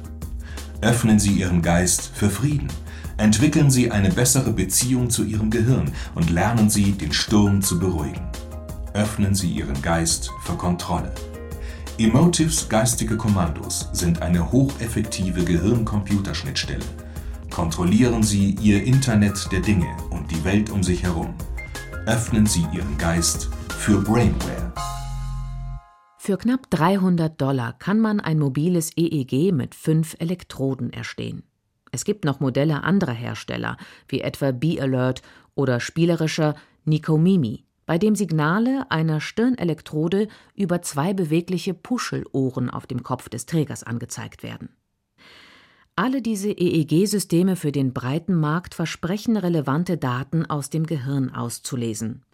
Öffnen 0.80 1.18
Sie 1.18 1.32
Ihren 1.32 1.60
Geist 1.62 2.10
für 2.14 2.30
Frieden 2.30 2.68
Entwickeln 3.18 3.68
Sie 3.68 3.90
eine 3.90 4.10
bessere 4.10 4.52
Beziehung 4.52 5.10
zu 5.10 5.24
Ihrem 5.24 5.50
Gehirn 5.50 5.90
und 6.14 6.30
lernen 6.30 6.70
Sie, 6.70 6.92
den 6.92 7.12
Sturm 7.12 7.60
zu 7.60 7.80
beruhigen. 7.80 8.22
Öffnen 8.94 9.34
Sie 9.34 9.50
Ihren 9.50 9.82
Geist 9.82 10.30
für 10.44 10.54
Kontrolle. 10.54 11.12
Emotives 11.98 12.68
geistige 12.68 13.16
Kommandos 13.16 13.88
sind 13.92 14.22
eine 14.22 14.52
hocheffektive 14.52 15.42
Gehirn-Computer-Schnittstelle. 15.44 16.84
Kontrollieren 17.50 18.22
Sie 18.22 18.56
Ihr 18.62 18.84
Internet 18.84 19.50
der 19.50 19.60
Dinge 19.60 19.88
und 20.10 20.30
die 20.30 20.44
Welt 20.44 20.70
um 20.70 20.84
sich 20.84 21.02
herum. 21.02 21.34
Öffnen 22.06 22.46
Sie 22.46 22.64
Ihren 22.72 22.96
Geist 22.98 23.50
für 23.78 24.00
Brainware. 24.00 24.72
Für 26.18 26.36
knapp 26.36 26.68
300 26.68 27.40
Dollar 27.40 27.72
kann 27.78 28.00
man 28.00 28.18
ein 28.20 28.38
mobiles 28.38 28.90
EEG 28.96 29.52
mit 29.52 29.74
fünf 29.74 30.16
Elektroden 30.18 30.92
erstehen. 30.92 31.44
Es 31.92 32.04
gibt 32.04 32.24
noch 32.24 32.40
Modelle 32.40 32.82
anderer 32.82 33.12
Hersteller, 33.12 33.76
wie 34.08 34.20
etwa 34.20 34.50
Be-Alert 34.50 35.22
oder 35.54 35.80
spielerischer 35.80 36.54
Nikomimi, 36.84 37.64
bei 37.86 37.98
dem 37.98 38.14
Signale 38.16 38.90
einer 38.90 39.20
Stirnelektrode 39.20 40.28
über 40.54 40.82
zwei 40.82 41.14
bewegliche 41.14 41.72
Puschelohren 41.72 42.68
auf 42.68 42.86
dem 42.86 43.02
Kopf 43.02 43.28
des 43.28 43.46
Trägers 43.46 43.84
angezeigt 43.84 44.42
werden. 44.42 44.70
Alle 45.94 46.20
diese 46.20 46.50
EEG-Systeme 46.50 47.56
für 47.56 47.72
den 47.72 47.92
breiten 47.94 48.34
Markt 48.34 48.74
versprechen 48.74 49.36
relevante 49.36 49.96
Daten 49.96 50.44
aus 50.46 50.68
dem 50.68 50.84
Gehirn 50.84 51.30
auszulesen. 51.30 52.24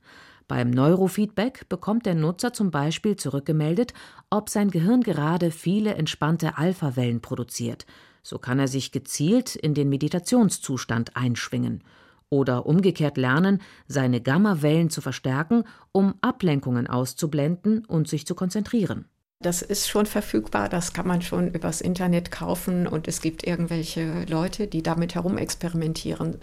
Beim 0.46 0.70
Neurofeedback 0.70 1.68
bekommt 1.68 2.04
der 2.04 2.14
Nutzer 2.14 2.52
zum 2.52 2.70
Beispiel 2.70 3.16
zurückgemeldet, 3.16 3.94
ob 4.28 4.50
sein 4.50 4.70
Gehirn 4.70 5.02
gerade 5.02 5.50
viele 5.50 5.94
entspannte 5.94 6.58
Alphawellen 6.58 7.20
produziert, 7.22 7.86
so 8.22 8.38
kann 8.38 8.58
er 8.58 8.68
sich 8.68 8.92
gezielt 8.92 9.56
in 9.56 9.74
den 9.74 9.88
Meditationszustand 9.88 11.16
einschwingen 11.16 11.82
oder 12.28 12.66
umgekehrt 12.66 13.16
lernen, 13.16 13.60
seine 13.86 14.20
Gammawellen 14.20 14.90
zu 14.90 15.00
verstärken, 15.00 15.64
um 15.92 16.14
Ablenkungen 16.20 16.88
auszublenden 16.88 17.84
und 17.84 18.08
sich 18.08 18.26
zu 18.26 18.34
konzentrieren. 18.34 19.06
Das 19.40 19.60
ist 19.60 19.88
schon 19.88 20.06
verfügbar, 20.06 20.70
das 20.70 20.94
kann 20.94 21.06
man 21.06 21.20
schon 21.20 21.48
übers 21.48 21.82
Internet 21.82 22.30
kaufen 22.30 22.86
und 22.86 23.08
es 23.08 23.20
gibt 23.20 23.46
irgendwelche 23.46 24.24
Leute, 24.24 24.66
die 24.66 24.82
damit 24.82 25.14
herumexperimentieren. 25.14 26.38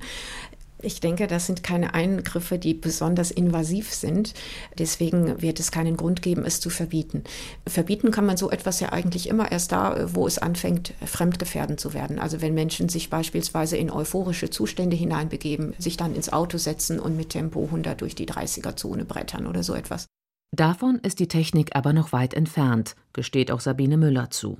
Ich 0.83 0.99
denke, 0.99 1.27
das 1.27 1.45
sind 1.45 1.63
keine 1.63 1.93
Eingriffe, 1.93 2.57
die 2.57 2.73
besonders 2.73 3.31
invasiv 3.31 3.93
sind. 3.93 4.33
Deswegen 4.77 5.41
wird 5.41 5.59
es 5.59 5.71
keinen 5.71 5.97
Grund 5.97 6.21
geben, 6.21 6.45
es 6.45 6.59
zu 6.59 6.69
verbieten. 6.69 7.23
Verbieten 7.67 8.11
kann 8.11 8.25
man 8.25 8.37
so 8.37 8.49
etwas 8.49 8.79
ja 8.79 8.91
eigentlich 8.91 9.27
immer 9.27 9.51
erst 9.51 9.71
da, 9.71 10.13
wo 10.13 10.27
es 10.27 10.37
anfängt, 10.37 10.93
fremdgefährdend 11.05 11.79
zu 11.79 11.93
werden. 11.93 12.19
Also 12.19 12.41
wenn 12.41 12.53
Menschen 12.53 12.89
sich 12.89 13.09
beispielsweise 13.09 13.77
in 13.77 13.91
euphorische 13.91 14.49
Zustände 14.49 14.95
hineinbegeben, 14.95 15.73
sich 15.77 15.97
dann 15.97 16.15
ins 16.15 16.31
Auto 16.31 16.57
setzen 16.57 16.99
und 16.99 17.15
mit 17.15 17.29
Tempo 17.29 17.63
100 17.65 18.01
durch 18.01 18.15
die 18.15 18.27
30er-Zone 18.27 19.05
brettern 19.05 19.47
oder 19.47 19.63
so 19.63 19.73
etwas. 19.73 20.05
Davon 20.53 20.99
ist 20.99 21.19
die 21.19 21.29
Technik 21.29 21.75
aber 21.75 21.93
noch 21.93 22.11
weit 22.11 22.33
entfernt, 22.33 22.95
gesteht 23.13 23.51
auch 23.51 23.61
Sabine 23.61 23.95
Müller 23.95 24.29
zu 24.31 24.59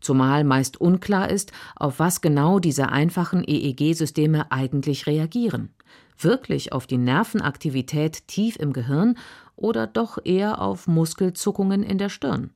zumal 0.00 0.44
meist 0.44 0.80
unklar 0.80 1.30
ist, 1.30 1.52
auf 1.76 1.98
was 1.98 2.20
genau 2.20 2.58
diese 2.58 2.90
einfachen 2.90 3.44
EEG-Systeme 3.46 4.50
eigentlich 4.50 5.06
reagieren. 5.06 5.70
Wirklich 6.18 6.72
auf 6.72 6.86
die 6.86 6.98
Nervenaktivität 6.98 8.26
tief 8.28 8.56
im 8.56 8.72
Gehirn 8.72 9.16
oder 9.56 9.86
doch 9.86 10.18
eher 10.24 10.60
auf 10.60 10.86
Muskelzuckungen 10.86 11.82
in 11.82 11.98
der 11.98 12.08
Stirn. 12.08 12.50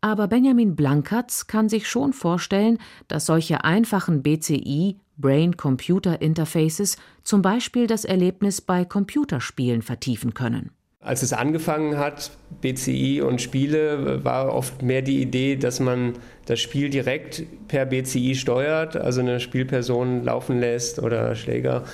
Aber 0.00 0.28
Benjamin 0.28 0.76
Blankertz 0.76 1.46
kann 1.46 1.68
sich 1.68 1.86
schon 1.86 2.14
vorstellen, 2.14 2.78
dass 3.08 3.26
solche 3.26 3.64
einfachen 3.64 4.22
BCI 4.22 4.96
Brain-Computer 5.18 6.22
Interfaces 6.22 6.96
zum 7.22 7.42
Beispiel 7.42 7.86
das 7.86 8.06
Erlebnis 8.06 8.62
bei 8.62 8.86
Computerspielen 8.86 9.82
vertiefen 9.82 10.32
können. 10.32 10.70
Als 11.02 11.22
es 11.22 11.32
angefangen 11.32 11.96
hat, 11.96 12.30
BCI 12.60 13.22
und 13.22 13.40
Spiele, 13.40 14.22
war 14.22 14.54
oft 14.54 14.82
mehr 14.82 15.00
die 15.00 15.22
Idee, 15.22 15.56
dass 15.56 15.80
man 15.80 16.12
das 16.44 16.60
Spiel 16.60 16.90
direkt 16.90 17.42
per 17.68 17.86
BCI 17.86 18.34
steuert, 18.34 18.96
also 18.96 19.22
eine 19.22 19.40
Spielperson 19.40 20.24
laufen 20.24 20.60
lässt 20.60 20.98
oder 20.98 21.34
Schläger. 21.36 21.84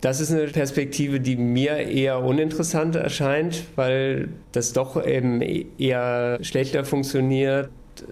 Das 0.00 0.20
ist 0.20 0.32
eine 0.32 0.48
Perspektive, 0.48 1.20
die 1.20 1.36
mir 1.36 1.76
eher 1.76 2.24
uninteressant 2.24 2.96
erscheint, 2.96 3.62
weil 3.76 4.30
das 4.50 4.72
doch 4.72 5.06
eben 5.06 5.40
eher 5.40 6.38
schlechter 6.42 6.84
funktioniert. 6.84 7.70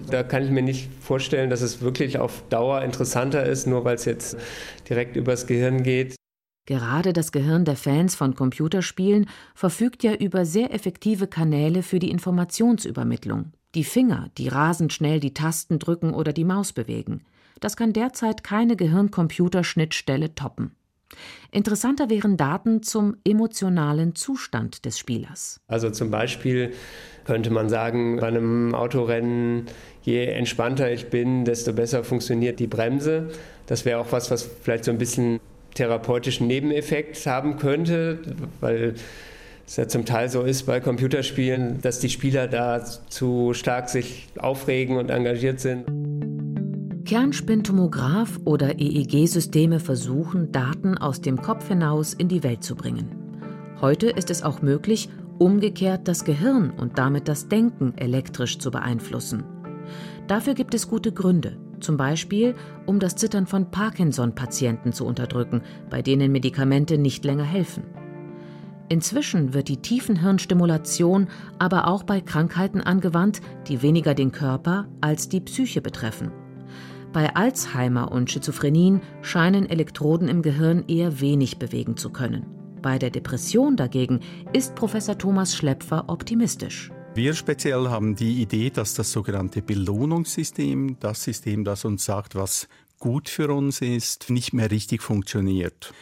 Da 0.09 0.23
kann 0.23 0.45
ich 0.45 0.51
mir 0.51 0.63
nicht 0.63 0.89
vorstellen, 1.01 1.51
dass 1.51 1.63
es 1.63 1.83
wirklich 1.83 2.19
auf 2.19 2.45
Dauer 2.49 2.83
interessanter 2.83 3.45
ist, 3.45 3.67
nur 3.67 3.85
weil 3.85 3.97
es 3.97 4.05
jetzt 4.05 4.37
direkt 4.89 5.17
übers 5.17 5.49
Gehirn 5.49 5.83
geht. 5.83 6.15
Gerade 6.67 7.13
das 7.13 7.33
Gehirn 7.33 7.65
der 7.65 7.77
Fans 7.77 8.15
von 8.15 8.35
Computerspielen 8.35 9.27
verfügt 9.55 10.05
ja 10.05 10.15
über 10.15 10.45
sehr 10.45 10.73
effektive 10.73 11.27
Kanäle 11.27 11.83
für 11.83 11.99
die 11.99 12.11
Informationsübermittlung. 12.11 13.53
Die 13.75 13.85
Finger, 13.85 14.31
die 14.39 14.49
rasend 14.49 14.93
schnell 14.93 15.19
die 15.19 15.35
Tasten 15.35 15.79
drücken 15.79 16.15
oder 16.15 16.33
die 16.33 16.45
Maus 16.45 16.73
bewegen. 16.73 17.25
Das 17.61 17.77
kann 17.77 17.93
derzeit 17.93 18.45
keine 18.45 18.77
Gehirn-Computer-Schnittstelle 18.77 20.35
toppen. 20.35 20.73
Interessanter 21.51 22.09
wären 22.09 22.37
Daten 22.37 22.83
zum 22.83 23.17
emotionalen 23.27 24.15
Zustand 24.15 24.85
des 24.85 24.99
Spielers. 24.99 25.61
Also 25.67 25.91
zum 25.91 26.11
Beispiel 26.11 26.73
könnte 27.25 27.51
man 27.51 27.69
sagen, 27.69 28.17
bei 28.17 28.29
einem 28.29 28.75
Autorennen, 28.75 29.67
je 30.03 30.25
entspannter 30.25 30.91
ich 30.91 31.11
bin, 31.11 31.45
desto 31.45 31.73
besser 31.73 32.05
funktioniert 32.05 32.61
die 32.61 32.67
Bremse. 32.67 33.31
Das 33.67 33.85
wäre 33.85 33.99
auch 33.99 34.13
was, 34.13 34.31
was 34.31 34.43
vielleicht 34.43 34.85
so 34.85 34.91
ein 34.91 34.99
bisschen 34.99 35.41
therapeutischen 35.75 36.47
Nebeneffekt 36.47 37.25
haben 37.27 37.57
könnte, 37.57 38.19
weil 38.61 38.95
es 39.67 39.77
ja 39.77 39.89
zum 39.89 40.05
Teil 40.05 40.29
so 40.29 40.43
ist 40.43 40.65
bei 40.65 40.81
Computerspielen, 40.81 41.81
dass 41.81 41.99
die 41.99 42.11
Spieler 42.11 42.49
da 42.49 42.85
zu 42.85 43.55
stark 43.55 43.89
sich 43.89 44.29
aufregen 44.39 44.97
und 44.97 45.11
engagiert 45.11 45.61
sind. 45.61 45.85
Kernspintomograph 47.05 48.39
oder 48.45 48.79
EEG-Systeme 48.79 49.81
versuchen, 49.81 50.53
Daten 50.53 50.97
aus 50.97 51.21
dem 51.21 51.41
Kopf 51.41 51.69
hinaus 51.69 52.15
in 52.15 52.29
die 52.29 52.43
Welt 52.43 52.63
zu 52.63 52.77
bringen. 52.77 53.11
Heute 53.81 54.09
ist 54.09 54.31
es 54.31 54.43
auch 54.43 54.63
möglich, 54.63 55.09
umgekehrt 55.39 56.07
das 56.07 56.25
Gehirn 56.25 56.71
und 56.71 56.99
damit 56.99 57.27
das 57.27 57.49
Denken 57.49 57.95
elektrisch 57.97 58.59
zu 58.59 58.71
beeinflussen. 58.71 59.45
Dafür 60.29 60.55
gibt 60.55 60.75
es 60.75 60.89
gute 60.89 61.13
Gründe, 61.13 61.57
zum 61.83 61.97
Beispiel 61.97 62.55
um 62.87 62.99
das 62.99 63.17
Zittern 63.17 63.47
von 63.47 63.71
Parkinson-Patienten 63.71 64.93
zu 64.93 65.05
unterdrücken, 65.05 65.63
bei 65.91 66.03
denen 66.03 66.33
Medikamente 66.33 66.99
nicht 66.99 67.25
länger 67.25 67.45
helfen. 67.45 67.85
Inzwischen 68.89 69.55
wird 69.55 69.69
die 69.69 69.79
Tiefenhirnstimulation 69.79 71.29
aber 71.59 71.87
auch 71.87 72.03
bei 72.03 72.21
Krankheiten 72.21 72.81
angewandt, 72.81 73.41
die 73.69 73.81
weniger 73.81 74.15
den 74.15 74.33
Körper 74.33 74.87
als 75.01 75.29
die 75.29 75.41
Psyche 75.41 75.81
betreffen. 75.81 76.31
Bei 77.13 77.35
Alzheimer 77.35 78.13
und 78.13 78.31
Schizophrenien 78.31 79.01
scheinen 79.21 79.69
Elektroden 79.69 80.29
im 80.29 80.43
Gehirn 80.43 80.85
eher 80.89 81.21
wenig 81.21 81.59
bewegen 81.59 81.97
zu 81.97 82.11
können. 82.11 82.47
Bei 82.83 82.99
der 82.99 83.11
Depression 83.11 83.77
dagegen 83.77 84.21
ist 84.53 84.75
Professor 84.75 85.17
Thomas 85.17 85.55
Schlepfer 85.55 86.05
optimistisch. 86.09 86.91
Wir 87.15 87.35
speziell 87.35 87.91
haben 87.91 88.17
die 88.17 88.41
Idee, 88.41 88.71
dass 88.71 88.95
das 88.95 89.13
sogenannte 89.13 89.61
Belohnungssystem, 89.61 90.97
das 90.99 91.23
System, 91.23 91.63
das 91.63 91.85
uns 91.85 92.07
sagt, 92.07 92.35
was 92.35 92.69
gut 92.99 93.29
für 93.29 93.53
uns 93.53 93.83
ist, 93.83 94.31
nicht 94.31 94.55
mehr 94.55 94.71
richtig 94.71 95.03
funktioniert. 95.03 95.93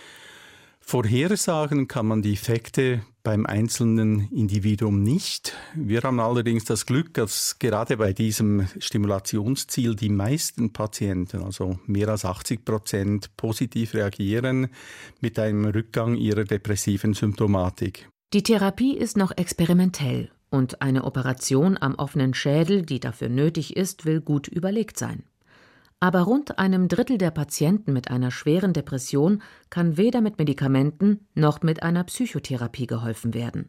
Vorhersagen 0.79 1.89
kann 1.89 2.07
man 2.07 2.23
die 2.23 2.33
Effekte 2.33 3.03
beim 3.25 3.45
einzelnen 3.45 4.31
Individuum 4.31 5.03
nicht. 5.03 5.57
Wir 5.75 6.03
haben 6.03 6.21
allerdings 6.21 6.65
das 6.65 6.87
Glück, 6.87 7.13
dass 7.15 7.59
gerade 7.59 7.97
bei 7.97 8.13
diesem 8.13 8.69
Stimulationsziel 8.79 9.97
die 9.97 10.11
meisten 10.11 10.73
Patienten, 10.73 11.43
also 11.43 11.81
mehr 11.87 12.09
als 12.09 12.25
80 12.25 12.65
Prozent, 12.65 13.37
positiv 13.37 13.95
reagieren 13.95 14.69
mit 15.21 15.41
einem 15.41 15.65
Rückgang 15.65 16.15
ihrer 16.15 16.45
depressiven 16.45 17.15
Symptomatik. 17.15 18.09
Die 18.33 18.45
Therapie 18.45 18.97
ist 18.97 19.17
noch 19.17 19.37
experimentell 19.37 20.31
und 20.51 20.83
eine 20.83 21.05
Operation 21.05 21.79
am 21.81 21.95
offenen 21.95 22.35
Schädel, 22.35 22.83
die 22.83 23.01
dafür 23.01 23.29
nötig 23.29 23.77
ist, 23.77 24.05
will 24.05 24.21
gut 24.21 24.49
überlegt 24.49 24.99
sein. 24.99 25.25
Aber 26.01 26.23
rund 26.23 26.59
einem 26.59 26.89
Drittel 26.89 27.19
der 27.19 27.31
Patienten 27.31 27.93
mit 27.93 28.11
einer 28.11 28.31
schweren 28.31 28.73
Depression 28.73 29.43
kann 29.69 29.97
weder 29.97 30.21
mit 30.21 30.39
Medikamenten 30.39 31.27
noch 31.35 31.63
mit 31.63 31.83
einer 31.83 32.05
Psychotherapie 32.05 32.87
geholfen 32.87 33.35
werden. 33.35 33.69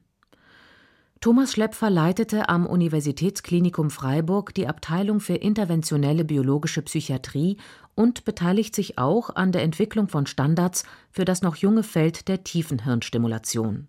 Thomas 1.19 1.51
Schlepfer 1.51 1.91
leitete 1.91 2.49
am 2.49 2.65
Universitätsklinikum 2.65 3.91
Freiburg 3.91 4.55
die 4.55 4.67
Abteilung 4.67 5.19
für 5.19 5.35
interventionelle 5.35 6.25
biologische 6.25 6.81
Psychiatrie 6.81 7.57
und 7.93 8.25
beteiligt 8.25 8.73
sich 8.73 8.97
auch 8.97 9.35
an 9.35 9.51
der 9.51 9.61
Entwicklung 9.61 10.07
von 10.07 10.25
Standards 10.25 10.83
für 11.11 11.23
das 11.23 11.43
noch 11.43 11.57
junge 11.57 11.83
Feld 11.83 12.27
der 12.27 12.43
Tiefenhirnstimulation. 12.43 13.87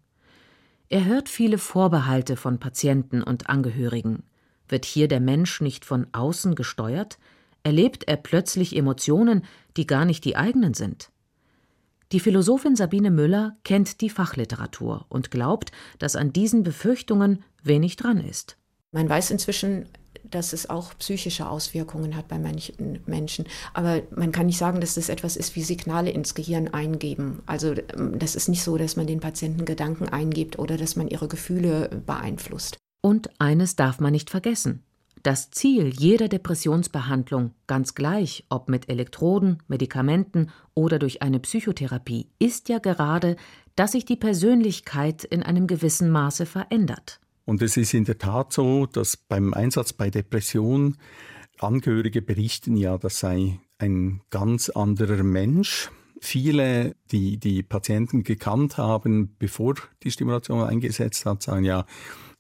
Er 0.93 1.07
hört 1.07 1.31
viele 1.31 1.57
Vorbehalte 1.57 2.37
von 2.37 2.59
Patienten 2.59 3.23
und 3.23 3.49
Angehörigen. 3.49 4.25
Wird 4.69 4.85
hier 4.85 5.09
der 5.09 5.21
Mensch 5.21 5.63
nicht 5.63 5.87
von 5.87 6.07
außen 6.13 6.55
gesteuert? 6.55 7.19
Erlebt 7.63 8.05
er 8.09 8.19
plötzlich 8.19 8.77
Emotionen, 8.77 9.47
die 9.79 9.87
gar 9.87 10.05
nicht 10.05 10.23
die 10.27 10.37
eigenen 10.37 10.75
sind? 10.75 11.11
Die 12.13 12.21
Philosophin 12.21 12.77
Sabine 12.77 13.11
Müller 13.11 13.57
kennt 13.65 14.03
die 14.03 14.11
Fachliteratur 14.11 15.07
und 15.09 15.31
glaubt, 15.31 15.73
dass 15.99 16.15
an 16.15 16.35
diesen 16.35 16.63
Befürchtungen 16.63 17.43
wenig 17.63 17.97
dran 17.97 18.19
ist. 18.19 18.59
Man 18.91 19.09
weiß 19.09 19.31
inzwischen, 19.31 19.89
dass 20.25 20.53
es 20.53 20.69
auch 20.69 20.93
psychische 20.99 21.49
Auswirkungen 21.49 22.17
hat 22.17 22.29
bei 22.29 22.39
manchen 22.39 23.01
Menschen. 23.07 23.47
Aber 23.75 24.03
man 24.15 24.33
kann 24.33 24.47
nicht 24.47 24.59
sagen, 24.59 24.81
dass 24.81 24.95
das 24.95 25.09
etwas 25.09 25.37
ist 25.37 25.57
wie 25.57 25.63
Signale 25.63 26.11
ins 26.11 26.35
Gehirn 26.35 26.69
eingeben. 26.69 27.43
Also 27.47 27.75
ähm, 27.97 28.19
das 28.19 28.35
ist 28.35 28.49
nicht 28.49 28.63
so, 28.63 28.77
dass 28.77 28.97
man 28.97 29.07
den 29.07 29.21
Patienten 29.21 29.65
Gedanken 29.65 30.09
eingibt 30.09 30.59
oder 30.59 30.77
dass 30.77 30.97
man 30.97 31.09
ihre 31.09 31.29
Gefühle 31.29 32.03
beeinflusst. 32.07 32.77
Und 33.01 33.31
eines 33.41 33.77
darf 33.77 34.01
man 34.01 34.13
nicht 34.13 34.31
vergessen. 34.31 34.83
Das 35.23 35.53
Ziel 35.53 35.93
jeder 35.97 36.29
Depressionsbehandlung, 36.29 37.53
ganz 37.69 37.95
gleich 37.95 38.45
ob 38.49 38.69
mit 38.69 38.89
Elektroden, 38.89 39.63
Medikamenten 39.69 40.51
oder 40.75 40.99
durch 40.99 41.23
eine 41.23 41.39
Psychotherapie, 41.39 42.29
ist 42.41 42.69
ja 42.69 42.81
gerade, 42.81 43.37
dass 43.77 43.93
sich 43.93 44.05
die 44.05 44.17
Persönlichkeit 44.17 45.23
in 45.23 45.45
einem 45.45 45.69
gewissen 45.69 46.11
Maße 46.11 46.45
verändert. 46.45 47.21
Und 47.45 47.63
es 47.63 47.77
ist 47.77 47.95
in 47.95 48.05
der 48.05 48.19
Tat 48.19 48.53
so, 48.53 48.87
dass 48.87 49.17
beim 49.17 49.55
Einsatz 49.55 49.93
bei 49.93 50.11
Depression 50.11 50.97
Angehörige 51.59 52.23
berichten 52.23 52.77
ja, 52.77 52.99
das 52.99 53.21
sei 53.21 53.61
ein 53.79 54.21
ganz 54.31 54.69
anderer 54.69 55.23
Mensch. 55.23 55.91
Viele, 56.21 56.95
die 57.11 57.39
die 57.39 57.63
Patienten 57.63 58.23
gekannt 58.23 58.79
haben, 58.79 59.37
bevor 59.39 59.75
die 60.03 60.11
Stimulation 60.11 60.63
eingesetzt 60.63 61.27
hat, 61.27 61.43
sagen 61.43 61.65
ja, 61.65 61.85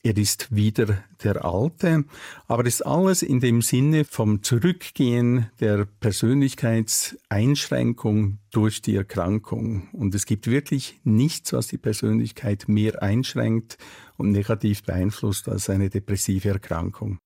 er 0.04 0.16
ist 0.16 0.52
wieder 0.54 1.04
der 1.22 1.44
Alte. 1.44 2.04
Aber 2.48 2.64
das 2.64 2.74
ist 2.74 2.82
alles 2.82 3.22
in 3.22 3.38
dem 3.38 3.62
Sinne 3.62 4.04
vom 4.04 4.42
Zurückgehen 4.42 5.48
der 5.60 5.86
Persönlichkeitseinschränkung 6.00 8.38
durch 8.50 8.82
die 8.82 8.96
Erkrankung. 8.96 9.88
Und 9.92 10.16
es 10.16 10.26
gibt 10.26 10.48
wirklich 10.48 10.98
nichts, 11.04 11.52
was 11.52 11.68
die 11.68 11.78
Persönlichkeit 11.78 12.68
mehr 12.68 13.00
einschränkt 13.00 13.78
und 14.22 14.32
negativ 14.32 14.82
beeinflusst 14.84 15.48
als 15.48 15.68
eine 15.68 15.90
depressive 15.90 16.48
Erkrankung. 16.48 17.18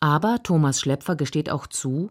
Aber 0.00 0.42
Thomas 0.42 0.80
Schlepfer 0.80 1.16
gesteht 1.16 1.50
auch 1.50 1.66
zu, 1.66 2.10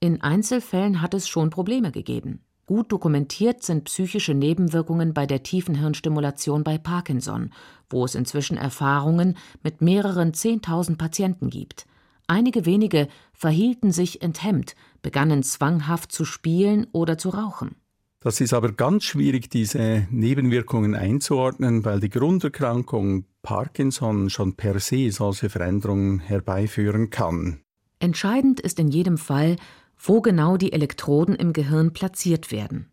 in 0.00 0.20
Einzelfällen 0.20 1.02
hat 1.02 1.14
es 1.14 1.28
schon 1.28 1.50
Probleme 1.50 1.90
gegeben. 1.90 2.40
Gut 2.66 2.92
dokumentiert 2.92 3.62
sind 3.62 3.84
psychische 3.84 4.34
Nebenwirkungen 4.34 5.14
bei 5.14 5.26
der 5.26 5.42
tiefen 5.42 5.74
Hirnstimulation 5.74 6.64
bei 6.64 6.76
Parkinson, 6.76 7.50
wo 7.88 8.04
es 8.04 8.14
inzwischen 8.14 8.58
Erfahrungen 8.58 9.36
mit 9.62 9.80
mehreren 9.80 10.34
Zehntausend 10.34 10.98
Patienten 10.98 11.48
gibt. 11.48 11.86
Einige 12.26 12.66
wenige 12.66 13.08
verhielten 13.32 13.90
sich 13.90 14.20
enthemmt, 14.20 14.76
begannen 15.00 15.42
zwanghaft 15.42 16.12
zu 16.12 16.26
spielen 16.26 16.86
oder 16.92 17.16
zu 17.16 17.30
rauchen. 17.30 17.74
Das 18.20 18.40
ist 18.40 18.52
aber 18.52 18.72
ganz 18.72 19.04
schwierig, 19.04 19.48
diese 19.48 20.08
Nebenwirkungen 20.10 20.96
einzuordnen, 20.96 21.84
weil 21.84 22.00
die 22.00 22.08
Grunderkrankung 22.08 23.24
Parkinson 23.42 24.28
schon 24.28 24.54
per 24.54 24.80
se 24.80 25.12
solche 25.12 25.48
Veränderungen 25.48 26.18
herbeiführen 26.18 27.10
kann. 27.10 27.60
Entscheidend 28.00 28.60
ist 28.60 28.80
in 28.80 28.88
jedem 28.88 29.18
Fall, 29.18 29.56
wo 29.96 30.20
genau 30.20 30.56
die 30.56 30.72
Elektroden 30.72 31.36
im 31.36 31.52
Gehirn 31.52 31.92
platziert 31.92 32.50
werden. 32.50 32.88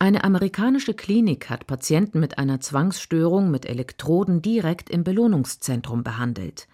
Eine 0.00 0.24
amerikanische 0.24 0.94
Klinik 0.94 1.48
hat 1.48 1.68
Patienten 1.68 2.18
mit 2.18 2.38
einer 2.38 2.60
Zwangsstörung 2.60 3.52
mit 3.52 3.66
Elektroden 3.66 4.42
direkt 4.42 4.90
im 4.90 5.04
Belohnungszentrum 5.04 6.02
behandelt. 6.02 6.66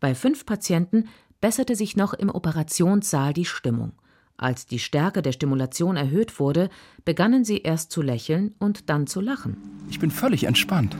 Bei 0.00 0.14
fünf 0.14 0.46
Patienten 0.46 1.08
besserte 1.42 1.76
sich 1.76 1.96
noch 1.96 2.14
im 2.14 2.30
Operationssaal 2.30 3.34
die 3.34 3.44
Stimmung. 3.44 3.92
Als 4.40 4.64
die 4.64 4.78
Stärke 4.78 5.20
der 5.20 5.32
Stimulation 5.32 5.96
erhöht 5.96 6.40
wurde, 6.40 6.70
begannen 7.04 7.44
sie 7.44 7.58
erst 7.58 7.92
zu 7.92 8.00
lächeln 8.00 8.54
und 8.58 8.88
dann 8.88 9.06
zu 9.06 9.20
lachen. 9.20 9.58
Ich 9.90 10.00
bin 10.00 10.10
völlig 10.10 10.44
entspannt. 10.44 10.96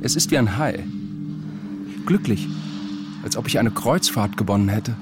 Es 0.00 0.16
ist 0.16 0.32
wie 0.32 0.38
ein 0.38 0.58
Hai. 0.58 0.84
Glücklich, 2.04 2.48
als 3.22 3.36
ob 3.36 3.46
ich 3.46 3.60
eine 3.60 3.70
Kreuzfahrt 3.70 4.36
gewonnen 4.36 4.68
hätte. 4.68 4.96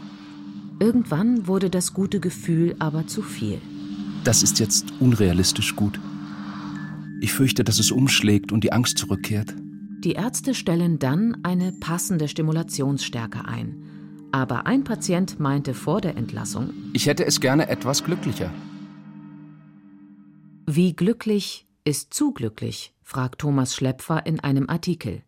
Irgendwann 0.80 1.46
wurde 1.46 1.70
das 1.70 1.94
gute 1.94 2.20
Gefühl 2.20 2.76
aber 2.78 3.06
zu 3.06 3.22
viel. 3.22 3.58
Das 4.24 4.42
ist 4.42 4.58
jetzt 4.58 4.92
unrealistisch 5.00 5.76
gut. 5.76 5.98
Ich 7.22 7.32
fürchte, 7.32 7.64
dass 7.64 7.78
es 7.78 7.90
umschlägt 7.90 8.52
und 8.52 8.64
die 8.64 8.72
Angst 8.72 8.98
zurückkehrt. 8.98 9.54
Die 10.00 10.12
Ärzte 10.12 10.52
stellen 10.52 10.98
dann 10.98 11.38
eine 11.42 11.72
passende 11.72 12.28
Stimulationsstärke 12.28 13.46
ein. 13.46 13.83
Aber 14.34 14.66
ein 14.66 14.82
Patient 14.82 15.38
meinte 15.38 15.74
vor 15.74 16.00
der 16.00 16.16
Entlassung, 16.16 16.70
ich 16.92 17.06
hätte 17.06 17.24
es 17.24 17.38
gerne 17.38 17.68
etwas 17.68 18.02
glücklicher. 18.02 18.52
Wie 20.66 20.96
glücklich 20.96 21.68
ist 21.84 22.12
zu 22.12 22.32
glücklich? 22.32 22.92
fragt 23.04 23.42
Thomas 23.42 23.76
Schlepfer 23.76 24.26
in 24.26 24.40
einem 24.40 24.68
Artikel. 24.68 25.22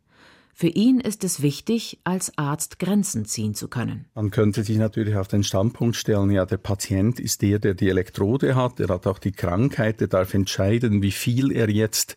Für 0.52 0.66
ihn 0.66 0.98
ist 0.98 1.22
es 1.22 1.40
wichtig, 1.40 2.00
als 2.02 2.36
Arzt 2.36 2.80
Grenzen 2.80 3.26
ziehen 3.26 3.54
zu 3.54 3.68
können. 3.68 4.06
Man 4.16 4.32
könnte 4.32 4.64
sich 4.64 4.76
natürlich 4.76 5.14
auf 5.14 5.28
den 5.28 5.44
Standpunkt 5.44 5.94
stellen, 5.94 6.32
ja, 6.32 6.44
der 6.44 6.56
Patient 6.56 7.20
ist 7.20 7.42
der, 7.42 7.60
der 7.60 7.74
die 7.74 7.88
Elektrode 7.88 8.56
hat, 8.56 8.80
er 8.80 8.88
hat 8.88 9.06
auch 9.06 9.20
die 9.20 9.30
Krankheit, 9.30 10.00
er 10.00 10.08
darf 10.08 10.34
entscheiden, 10.34 11.00
wie 11.00 11.12
viel 11.12 11.52
er 11.52 11.70
jetzt 11.70 12.16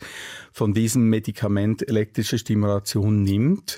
von 0.51 0.73
diesem 0.73 1.07
Medikament 1.07 1.87
elektrische 1.87 2.39
Stimulation 2.39 3.21
nimmt. 3.21 3.77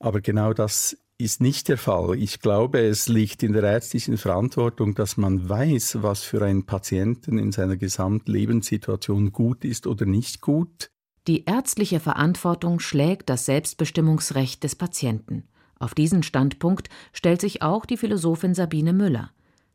Aber 0.00 0.20
genau 0.20 0.52
das 0.52 0.96
ist 1.22 1.40
nicht 1.40 1.68
der 1.68 1.78
Fall. 1.78 2.16
Ich 2.16 2.40
glaube, 2.40 2.80
es 2.80 3.08
liegt 3.08 3.42
in 3.42 3.52
der 3.52 3.62
ärztlichen 3.62 4.18
Verantwortung, 4.18 4.94
dass 4.94 5.16
man 5.16 5.48
weiß, 5.48 5.98
was 6.02 6.22
für 6.22 6.44
einen 6.44 6.66
Patienten 6.66 7.38
in 7.38 7.52
seiner 7.52 7.76
Gesamtlebenssituation 7.76 9.32
gut 9.32 9.64
ist 9.64 9.86
oder 9.86 10.04
nicht 10.04 10.40
gut. 10.40 10.90
Die 11.28 11.44
ärztliche 11.44 12.00
Verantwortung 12.00 12.80
schlägt 12.80 13.30
das 13.30 13.46
Selbstbestimmungsrecht 13.46 14.64
des 14.64 14.74
Patienten. 14.74 15.44
Auf 15.78 15.94
diesen 15.94 16.22
Standpunkt 16.22 16.88
stellt 17.12 17.40
sich 17.40 17.62
auch 17.62 17.86
die 17.86 17.96
Philosophin 17.96 18.54
Sabine 18.54 18.92
Müller. 18.92 19.30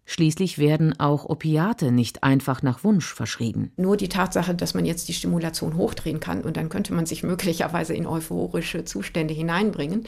Schließlich 0.09 0.57
werden 0.57 0.97
auch 1.01 1.25
Opiate 1.25 1.91
nicht 1.91 2.23
einfach 2.23 2.61
nach 2.61 2.85
Wunsch 2.85 3.13
verschrieben. 3.13 3.73
Nur 3.75 3.97
die 3.97 4.07
Tatsache, 4.07 4.55
dass 4.55 4.73
man 4.73 4.85
jetzt 4.85 5.09
die 5.09 5.13
Stimulation 5.13 5.75
hochdrehen 5.75 6.21
kann 6.21 6.43
und 6.43 6.55
dann 6.55 6.69
könnte 6.69 6.93
man 6.93 7.05
sich 7.05 7.23
möglicherweise 7.23 7.93
in 7.93 8.07
euphorische 8.07 8.85
Zustände 8.85 9.33
hineinbringen, 9.33 10.05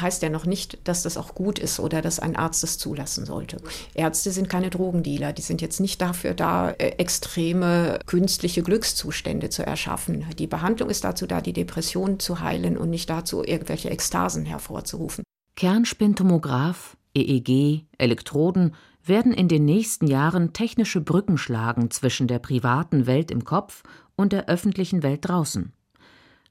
heißt 0.00 0.22
ja 0.22 0.28
noch 0.30 0.46
nicht, 0.46 0.78
dass 0.84 1.02
das 1.02 1.16
auch 1.16 1.34
gut 1.34 1.58
ist 1.58 1.80
oder 1.80 2.00
dass 2.00 2.20
ein 2.20 2.36
Arzt 2.36 2.62
das 2.62 2.78
zulassen 2.78 3.26
sollte. 3.26 3.56
Ärzte 3.94 4.30
sind 4.30 4.48
keine 4.48 4.70
Drogendealer, 4.70 5.32
die 5.32 5.42
sind 5.42 5.60
jetzt 5.60 5.80
nicht 5.80 6.00
dafür 6.00 6.32
da, 6.32 6.70
äh, 6.70 6.90
extreme 6.98 7.98
künstliche 8.06 8.62
Glückszustände 8.62 9.50
zu 9.50 9.66
erschaffen. 9.66 10.26
Die 10.38 10.46
Behandlung 10.46 10.90
ist 10.90 11.02
dazu 11.02 11.26
da, 11.26 11.40
die 11.40 11.52
Depression 11.52 12.20
zu 12.20 12.38
heilen 12.38 12.78
und 12.78 12.88
nicht 12.88 13.10
dazu, 13.10 13.42
irgendwelche 13.44 13.90
Ekstasen 13.90 14.44
hervorzurufen. 14.44 15.24
Kernspintomograph, 15.56 16.96
EEG, 17.14 17.86
Elektroden 17.98 18.74
werden 19.04 19.32
in 19.32 19.48
den 19.48 19.64
nächsten 19.64 20.06
Jahren 20.06 20.52
technische 20.52 21.00
Brücken 21.00 21.38
schlagen 21.38 21.90
zwischen 21.90 22.26
der 22.26 22.38
privaten 22.38 23.06
Welt 23.06 23.30
im 23.30 23.44
Kopf 23.44 23.82
und 24.16 24.32
der 24.32 24.48
öffentlichen 24.48 25.02
Welt 25.02 25.20
draußen. 25.22 25.72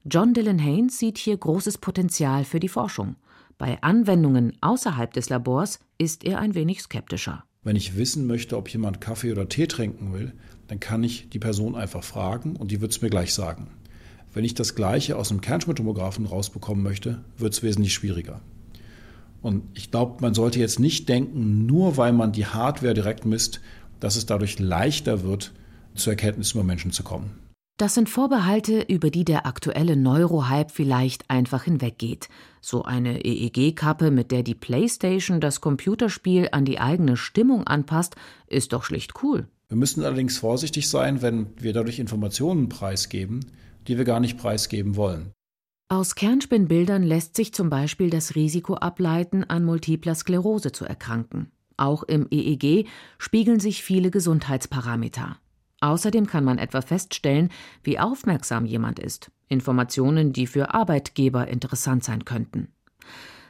John 0.05 0.33
Dylan 0.33 0.59
Haynes 0.59 0.97
sieht 0.97 1.17
hier 1.17 1.37
großes 1.37 1.77
Potenzial 1.77 2.45
für 2.45 2.59
die 2.59 2.69
Forschung. 2.69 3.15
Bei 3.57 3.81
Anwendungen 3.81 4.57
außerhalb 4.61 5.13
des 5.13 5.29
Labors 5.29 5.79
ist 5.97 6.23
er 6.23 6.39
ein 6.39 6.55
wenig 6.55 6.81
skeptischer. 6.81 7.43
Wenn 7.61 7.75
ich 7.75 7.97
wissen 7.97 8.25
möchte, 8.25 8.55
ob 8.55 8.69
jemand 8.69 9.01
Kaffee 9.01 9.31
oder 9.31 9.49
Tee 9.49 9.67
trinken 9.67 10.13
will, 10.13 10.33
dann 10.67 10.79
kann 10.79 11.03
ich 11.03 11.29
die 11.29 11.39
Person 11.39 11.75
einfach 11.75 12.03
fragen 12.03 12.55
und 12.55 12.71
die 12.71 12.79
wird 12.79 12.91
es 12.91 13.01
mir 13.01 13.09
gleich 13.09 13.33
sagen. 13.33 13.67
Wenn 14.33 14.45
ich 14.45 14.53
das 14.53 14.75
Gleiche 14.75 15.17
aus 15.17 15.31
einem 15.31 15.41
Kernspintomographen 15.41 16.25
rausbekommen 16.25 16.83
möchte, 16.83 17.23
wird 17.37 17.53
es 17.53 17.63
wesentlich 17.63 17.93
schwieriger. 17.93 18.41
Und 19.41 19.63
ich 19.73 19.91
glaube, 19.91 20.21
man 20.21 20.33
sollte 20.33 20.59
jetzt 20.59 20.79
nicht 20.79 21.07
denken, 21.07 21.65
nur 21.65 21.97
weil 21.97 22.13
man 22.13 22.31
die 22.31 22.45
Hardware 22.45 22.93
direkt 22.93 23.25
misst, 23.25 23.61
dass 23.99 24.15
es 24.15 24.25
dadurch 24.25 24.59
leichter 24.59 25.23
wird, 25.23 25.53
zu 25.95 26.09
Erkenntnissen 26.09 26.57
über 26.57 26.65
Menschen 26.65 26.91
zu 26.91 27.03
kommen. 27.03 27.31
Das 27.77 27.93
sind 27.93 28.09
Vorbehalte, 28.09 28.81
über 28.81 29.09
die 29.09 29.23
der 29.23 29.45
aktuelle 29.45 29.95
Neurohype 29.95 30.69
vielleicht 30.69 31.29
einfach 31.29 31.63
hinweggeht. 31.63 32.27
So 32.59 32.83
eine 32.83 33.23
EEG-Kappe, 33.23 34.11
mit 34.11 34.31
der 34.31 34.43
die 34.43 34.53
PlayStation 34.53 35.39
das 35.39 35.61
Computerspiel 35.61 36.49
an 36.51 36.65
die 36.65 36.81
eigene 36.81 37.15
Stimmung 37.15 37.65
anpasst, 37.65 38.17
ist 38.47 38.73
doch 38.73 38.83
schlicht 38.83 39.23
cool. 39.23 39.47
Wir 39.69 39.77
müssen 39.77 40.03
allerdings 40.03 40.37
vorsichtig 40.37 40.89
sein, 40.89 41.21
wenn 41.21 41.47
wir 41.57 41.71
dadurch 41.71 41.99
Informationen 41.99 42.67
preisgeben, 42.67 43.45
die 43.87 43.97
wir 43.97 44.03
gar 44.03 44.19
nicht 44.19 44.37
preisgeben 44.37 44.97
wollen. 44.97 45.31
Aus 45.91 46.13
Kernspinnbildern 46.13 47.01
lässt 47.01 47.35
sich 47.35 47.51
zum 47.51 47.71
Beispiel 47.71 48.11
das 48.11 48.35
Risiko 48.35 48.75
ableiten, 48.75 49.43
an 49.43 49.65
multipler 49.65 50.13
Sklerose 50.13 50.71
zu 50.71 50.85
erkranken. 50.85 51.51
Auch 51.77 52.03
im 52.03 52.27
EEG 52.29 52.87
spiegeln 53.17 53.59
sich 53.59 53.83
viele 53.83 54.11
Gesundheitsparameter. 54.11 55.37
Außerdem 55.81 56.27
kann 56.27 56.43
man 56.43 56.59
etwa 56.59 56.81
feststellen, 56.81 57.49
wie 57.81 57.97
aufmerksam 57.97 58.67
jemand 58.67 58.99
ist, 58.99 59.31
Informationen, 59.47 60.31
die 60.31 60.45
für 60.45 60.75
Arbeitgeber 60.75 61.47
interessant 61.47 62.03
sein 62.03 62.23
könnten. 62.23 62.67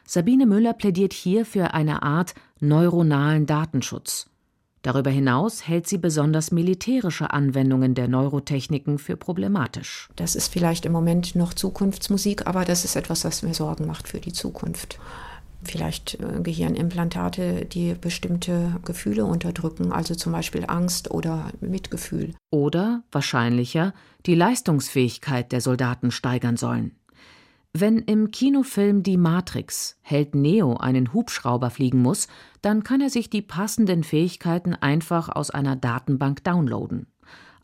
Sabine 0.05 0.45
Müller 0.45 0.73
plädiert 0.73 1.11
hier 1.11 1.45
für 1.45 1.73
eine 1.73 2.03
Art 2.03 2.35
neuronalen 2.61 3.47
Datenschutz. 3.47 4.29
Darüber 4.81 5.09
hinaus 5.09 5.67
hält 5.67 5.87
sie 5.87 5.97
besonders 5.97 6.51
militärische 6.51 7.31
Anwendungen 7.31 7.95
der 7.95 8.07
Neurotechniken 8.07 8.97
für 8.97 9.17
problematisch. 9.17 10.09
Das 10.15 10.35
ist 10.35 10.51
vielleicht 10.51 10.85
im 10.85 10.93
Moment 10.93 11.35
noch 11.35 11.53
Zukunftsmusik, 11.53 12.47
aber 12.47 12.63
das 12.63 12.85
ist 12.85 12.95
etwas, 12.95 13.25
was 13.25 13.43
mir 13.43 13.53
Sorgen 13.53 13.85
macht 13.85 14.07
für 14.07 14.19
die 14.19 14.33
Zukunft. 14.33 14.97
Vielleicht 15.61 16.17
äh, 16.21 16.39
Gehirnimplantate, 16.41 17.65
die 17.65 17.93
bestimmte 17.93 18.77
Gefühle 18.85 19.25
unterdrücken, 19.25 19.91
also 19.91 20.15
zum 20.15 20.31
Beispiel 20.31 20.63
Angst 20.67 21.11
oder 21.11 21.51
Mitgefühl. 21.59 22.33
Oder, 22.49 23.03
wahrscheinlicher, 23.11 23.93
die 24.25 24.35
Leistungsfähigkeit 24.35 25.51
der 25.51 25.59
Soldaten 25.59 26.11
steigern 26.11 26.55
sollen. 26.55 26.95
Wenn 27.73 27.99
im 27.99 28.31
Kinofilm 28.31 29.03
Die 29.03 29.17
Matrix 29.17 29.95
Held 30.01 30.33
Neo 30.33 30.77
einen 30.77 31.13
Hubschrauber 31.13 31.69
fliegen 31.69 32.01
muss, 32.01 32.27
dann 32.63 32.83
kann 32.83 32.99
er 32.99 33.11
sich 33.11 33.29
die 33.29 33.43
passenden 33.43 34.03
Fähigkeiten 34.03 34.73
einfach 34.73 35.29
aus 35.29 35.51
einer 35.51 35.75
Datenbank 35.75 36.43
downloaden. 36.43 37.05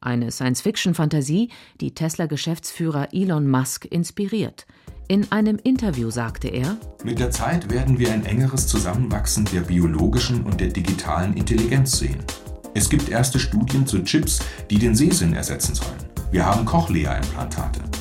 Eine 0.01 0.29
Science-Fiction-Fantasie, 0.29 1.49
die 1.81 1.95
Tesla-Geschäftsführer 1.95 3.13
Elon 3.13 3.49
Musk 3.49 3.85
inspiriert. 3.85 4.67
In 5.07 5.31
einem 5.31 5.57
Interview 5.57 6.11
sagte 6.11 6.49
er: 6.49 6.77
Mit 7.03 7.17
der 7.17 7.31
Zeit 7.31 7.71
werden 7.71 7.97
wir 7.97 8.13
ein 8.13 8.25
engeres 8.25 8.67
Zusammenwachsen 8.67 9.45
der 9.45 9.61
biologischen 9.61 10.43
und 10.43 10.61
der 10.61 10.67
digitalen 10.67 11.35
Intelligenz 11.35 11.97
sehen. 11.97 12.23
Es 12.75 12.91
gibt 12.91 13.09
erste 13.09 13.39
Studien 13.39 13.87
zu 13.87 14.03
Chips, 14.03 14.39
die 14.69 14.77
den 14.77 14.93
Sehsinn 14.93 15.33
ersetzen 15.33 15.73
sollen. 15.73 15.97
Wir 16.29 16.45
haben 16.45 16.63
Cochlea-Implantate. 16.63 17.94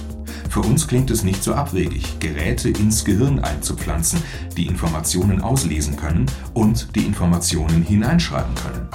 Für 0.55 0.61
uns 0.61 0.87
klingt 0.87 1.11
es 1.11 1.25
nicht 1.25 1.43
so 1.43 1.53
abwegig, 1.53 2.21
Geräte 2.21 2.69
ins 2.69 3.05
Gehirn 3.05 3.41
einzupflanzen, 3.41 4.23
die 4.57 4.69
Informationen 4.69 5.41
auslesen 5.41 5.97
können 5.97 6.31
und 6.53 6.95
die 6.95 7.05
Informationen 7.05 7.83
hineinschreiben 7.83 8.55
können. 8.55 8.89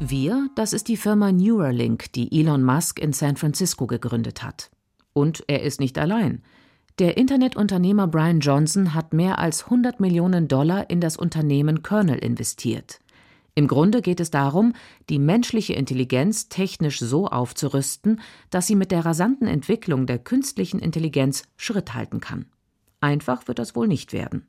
Wir, 0.00 0.50
das 0.54 0.74
ist 0.74 0.88
die 0.88 0.98
Firma 0.98 1.32
Neuralink, 1.32 2.12
die 2.12 2.30
Elon 2.38 2.62
Musk 2.62 2.98
in 2.98 3.14
San 3.14 3.36
Francisco 3.36 3.86
gegründet 3.86 4.42
hat. 4.42 4.70
Und 5.14 5.44
er 5.46 5.62
ist 5.62 5.80
nicht 5.80 5.96
allein. 5.96 6.42
Der 6.98 7.16
Internetunternehmer 7.16 8.06
Brian 8.06 8.40
Johnson 8.40 8.92
hat 8.92 9.14
mehr 9.14 9.38
als 9.38 9.64
100 9.64 9.98
Millionen 9.98 10.46
Dollar 10.46 10.90
in 10.90 11.00
das 11.00 11.16
Unternehmen 11.16 11.82
Kernel 11.82 12.18
investiert. 12.18 12.98
Im 13.58 13.68
Grunde 13.68 14.02
geht 14.02 14.20
es 14.20 14.30
darum, 14.30 14.74
die 15.08 15.18
menschliche 15.18 15.72
Intelligenz 15.72 16.50
technisch 16.50 16.98
so 16.98 17.26
aufzurüsten, 17.26 18.20
dass 18.50 18.66
sie 18.66 18.76
mit 18.76 18.92
der 18.92 19.06
rasanten 19.06 19.48
Entwicklung 19.48 20.06
der 20.06 20.18
künstlichen 20.18 20.78
Intelligenz 20.78 21.44
Schritt 21.56 21.94
halten 21.94 22.20
kann. 22.20 22.44
Einfach 23.00 23.48
wird 23.48 23.58
das 23.58 23.74
wohl 23.74 23.88
nicht 23.88 24.12
werden. 24.12 24.46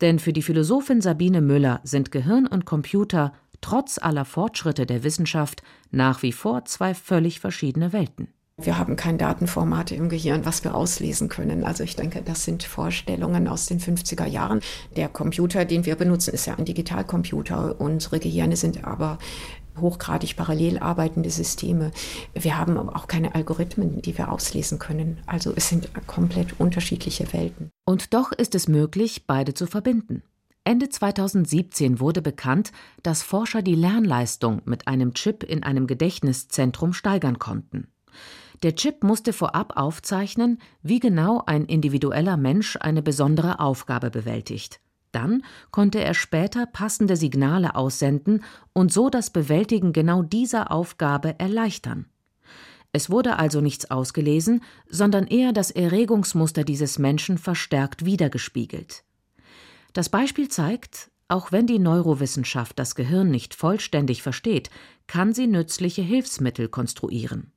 Denn 0.00 0.18
für 0.18 0.32
die 0.32 0.40
Philosophin 0.40 1.02
Sabine 1.02 1.42
Müller 1.42 1.80
sind 1.84 2.10
Gehirn 2.10 2.46
und 2.46 2.64
Computer 2.64 3.34
trotz 3.60 3.98
aller 3.98 4.24
Fortschritte 4.24 4.86
der 4.86 5.04
Wissenschaft 5.04 5.62
nach 5.90 6.22
wie 6.22 6.32
vor 6.32 6.64
zwei 6.64 6.94
völlig 6.94 7.40
verschiedene 7.40 7.92
Welten. 7.92 8.28
Wir 8.60 8.76
haben 8.76 8.96
kein 8.96 9.18
Datenformat 9.18 9.92
im 9.92 10.08
Gehirn, 10.08 10.44
was 10.44 10.64
wir 10.64 10.74
auslesen 10.74 11.28
können. 11.28 11.62
Also 11.62 11.84
ich 11.84 11.94
denke, 11.94 12.22
das 12.22 12.42
sind 12.42 12.64
Vorstellungen 12.64 13.46
aus 13.46 13.66
den 13.66 13.78
50er 13.78 14.26
Jahren. 14.26 14.60
Der 14.96 15.08
Computer, 15.08 15.64
den 15.64 15.86
wir 15.86 15.94
benutzen, 15.94 16.34
ist 16.34 16.46
ja 16.46 16.56
ein 16.56 16.64
Digitalcomputer. 16.64 17.80
Unsere 17.80 18.18
Gehirne 18.18 18.56
sind 18.56 18.84
aber 18.84 19.18
hochgradig 19.80 20.34
parallel 20.34 20.80
arbeitende 20.80 21.30
Systeme. 21.30 21.92
Wir 22.34 22.58
haben 22.58 22.76
auch 22.76 23.06
keine 23.06 23.36
Algorithmen, 23.36 24.02
die 24.02 24.18
wir 24.18 24.32
auslesen 24.32 24.80
können. 24.80 25.18
Also 25.26 25.52
es 25.54 25.68
sind 25.68 25.88
komplett 26.08 26.58
unterschiedliche 26.58 27.32
Welten. 27.32 27.70
Und 27.84 28.12
doch 28.12 28.32
ist 28.32 28.56
es 28.56 28.66
möglich, 28.66 29.24
beide 29.28 29.54
zu 29.54 29.68
verbinden. 29.68 30.24
Ende 30.64 30.88
2017 30.88 32.00
wurde 32.00 32.22
bekannt, 32.22 32.72
dass 33.04 33.22
Forscher 33.22 33.62
die 33.62 33.76
Lernleistung 33.76 34.62
mit 34.64 34.88
einem 34.88 35.14
Chip 35.14 35.44
in 35.44 35.62
einem 35.62 35.86
Gedächtniszentrum 35.86 36.92
steigern 36.92 37.38
konnten. 37.38 37.86
Der 38.62 38.74
Chip 38.74 39.04
musste 39.04 39.32
vorab 39.32 39.76
aufzeichnen, 39.76 40.58
wie 40.82 40.98
genau 40.98 41.42
ein 41.46 41.64
individueller 41.64 42.36
Mensch 42.36 42.76
eine 42.80 43.02
besondere 43.02 43.60
Aufgabe 43.60 44.10
bewältigt. 44.10 44.80
Dann 45.12 45.42
konnte 45.70 46.00
er 46.00 46.14
später 46.14 46.66
passende 46.66 47.16
Signale 47.16 47.76
aussenden 47.76 48.44
und 48.72 48.92
so 48.92 49.10
das 49.10 49.30
Bewältigen 49.30 49.92
genau 49.92 50.22
dieser 50.22 50.70
Aufgabe 50.70 51.38
erleichtern. 51.38 52.06
Es 52.92 53.10
wurde 53.10 53.38
also 53.38 53.60
nichts 53.60 53.90
ausgelesen, 53.90 54.62
sondern 54.88 55.26
eher 55.26 55.52
das 55.52 55.70
Erregungsmuster 55.70 56.64
dieses 56.64 56.98
Menschen 56.98 57.38
verstärkt 57.38 58.04
wiedergespiegelt. 58.04 59.04
Das 59.92 60.08
Beispiel 60.08 60.48
zeigt, 60.48 61.10
auch 61.28 61.52
wenn 61.52 61.66
die 61.66 61.78
Neurowissenschaft 61.78 62.78
das 62.78 62.94
Gehirn 62.94 63.30
nicht 63.30 63.54
vollständig 63.54 64.22
versteht, 64.22 64.70
kann 65.06 65.34
sie 65.34 65.46
nützliche 65.46 66.02
Hilfsmittel 66.02 66.68
konstruieren. 66.68 67.52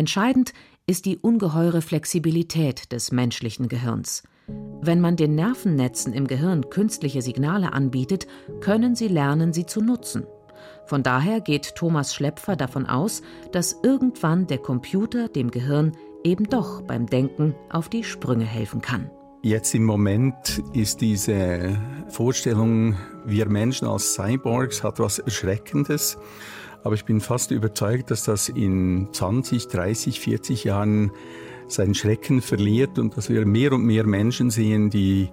Entscheidend 0.00 0.54
ist 0.86 1.04
die 1.04 1.18
ungeheure 1.18 1.82
Flexibilität 1.82 2.90
des 2.90 3.12
menschlichen 3.12 3.68
Gehirns. 3.68 4.22
Wenn 4.80 4.98
man 4.98 5.16
den 5.16 5.34
Nervennetzen 5.34 6.14
im 6.14 6.26
Gehirn 6.26 6.70
künstliche 6.70 7.20
Signale 7.20 7.74
anbietet, 7.74 8.26
können 8.62 8.94
sie 8.94 9.08
lernen, 9.08 9.52
sie 9.52 9.66
zu 9.66 9.82
nutzen. 9.82 10.24
Von 10.86 11.02
daher 11.02 11.42
geht 11.42 11.74
Thomas 11.74 12.14
Schlepfer 12.14 12.56
davon 12.56 12.86
aus, 12.86 13.20
dass 13.52 13.76
irgendwann 13.82 14.46
der 14.46 14.56
Computer 14.56 15.28
dem 15.28 15.50
Gehirn 15.50 15.92
eben 16.24 16.44
doch 16.44 16.80
beim 16.80 17.04
Denken 17.04 17.54
auf 17.68 17.90
die 17.90 18.02
Sprünge 18.02 18.46
helfen 18.46 18.80
kann. 18.80 19.10
Jetzt 19.42 19.74
im 19.74 19.84
Moment 19.84 20.62
ist 20.72 21.02
diese 21.02 21.76
Vorstellung, 22.08 22.96
wir 23.26 23.46
Menschen 23.50 23.86
als 23.86 24.14
Cyborgs, 24.14 24.82
hat 24.82 24.98
was 24.98 25.18
Erschreckendes. 25.18 26.16
Aber 26.82 26.94
ich 26.94 27.04
bin 27.04 27.20
fast 27.20 27.50
überzeugt, 27.50 28.10
dass 28.10 28.24
das 28.24 28.48
in 28.48 29.08
20, 29.12 29.68
30, 29.68 30.20
40 30.20 30.64
Jahren 30.64 31.12
seinen 31.68 31.94
Schrecken 31.94 32.40
verliert 32.42 32.98
und 32.98 33.16
dass 33.16 33.28
wir 33.28 33.46
mehr 33.46 33.72
und 33.72 33.84
mehr 33.84 34.06
Menschen 34.06 34.50
sehen, 34.50 34.90
die 34.90 35.28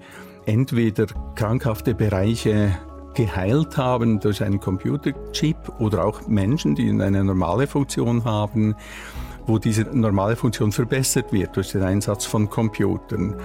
entweder 0.45 1.07
krankhafte 1.36 1.93
Bereiche 1.93 2.77
geheilt 3.13 3.77
haben 3.77 4.19
durch 4.19 4.43
einen 4.43 4.60
Computerchip 4.60 5.57
oder 5.79 6.05
auch 6.05 6.27
Menschen, 6.27 6.75
die 6.75 6.89
eine 6.89 7.23
normale 7.23 7.65
Funktion 7.65 8.23
haben, 8.25 8.75
wo 9.47 9.57
diese 9.57 9.83
normale 9.83 10.36
Funktion 10.36 10.71
verbessert 10.71 11.33
wird 11.33 11.55
durch 11.55 11.71
den 11.71 11.81
Einsatz 11.81 12.25
von 12.25 12.49
Computern. 12.49 13.36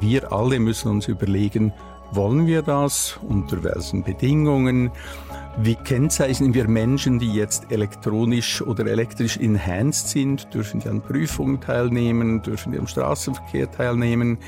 Wir 0.00 0.32
alle 0.32 0.58
müssen 0.58 0.90
uns 0.90 1.08
überlegen, 1.08 1.72
wollen 2.14 2.46
wir 2.46 2.62
das? 2.62 3.18
Unter 3.28 3.62
welchen 3.64 4.02
Bedingungen? 4.02 4.90
Wie 5.58 5.74
kennzeichnen 5.74 6.54
wir 6.54 6.66
Menschen, 6.66 7.18
die 7.18 7.32
jetzt 7.32 7.70
elektronisch 7.70 8.62
oder 8.62 8.86
elektrisch 8.86 9.36
enhanced 9.36 10.08
sind? 10.08 10.52
Dürfen 10.54 10.80
die 10.80 10.88
an 10.88 11.02
Prüfungen 11.02 11.60
teilnehmen? 11.60 12.42
Dürfen 12.42 12.72
die 12.72 12.78
am 12.78 12.86
Straßenverkehr 12.86 13.70
teilnehmen? 13.70 14.38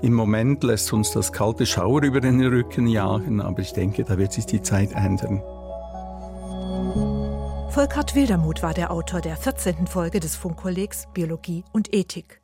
Im 0.00 0.14
Moment 0.14 0.62
lässt 0.62 0.92
uns 0.92 1.10
das 1.10 1.32
kalte 1.32 1.66
Schauer 1.66 2.02
über 2.02 2.20
den 2.20 2.40
Rücken 2.40 2.86
jagen, 2.86 3.40
aber 3.40 3.60
ich 3.60 3.72
denke, 3.72 4.04
da 4.04 4.16
wird 4.16 4.32
sich 4.32 4.46
die 4.46 4.62
Zeit 4.62 4.92
ändern. 4.92 5.42
Volkert 7.70 8.14
Wildermuth 8.14 8.62
war 8.62 8.74
der 8.74 8.90
Autor 8.90 9.20
der 9.20 9.36
14. 9.36 9.86
Folge 9.86 10.20
des 10.20 10.36
Funkkollegs 10.36 11.08
Biologie 11.14 11.64
und 11.72 11.94
Ethik. 11.94 12.40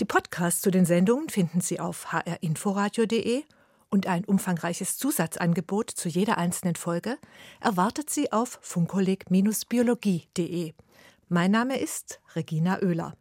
Die 0.00 0.04
Podcasts 0.04 0.60
zu 0.60 0.70
den 0.70 0.84
Sendungen 0.84 1.28
finden 1.28 1.60
Sie 1.60 1.80
auf 1.80 2.12
hrinforadio.de 2.12 3.44
und 3.90 4.06
ein 4.06 4.24
umfangreiches 4.24 4.96
Zusatzangebot 4.98 5.90
zu 5.90 6.08
jeder 6.08 6.38
einzelnen 6.38 6.76
Folge 6.76 7.18
erwartet 7.60 8.08
Sie 8.10 8.32
auf 8.32 8.58
funkolleg-biologie.de. 8.62 10.72
Mein 11.28 11.50
Name 11.50 11.78
ist 11.78 12.20
Regina 12.34 12.80
Oehler. 12.82 13.14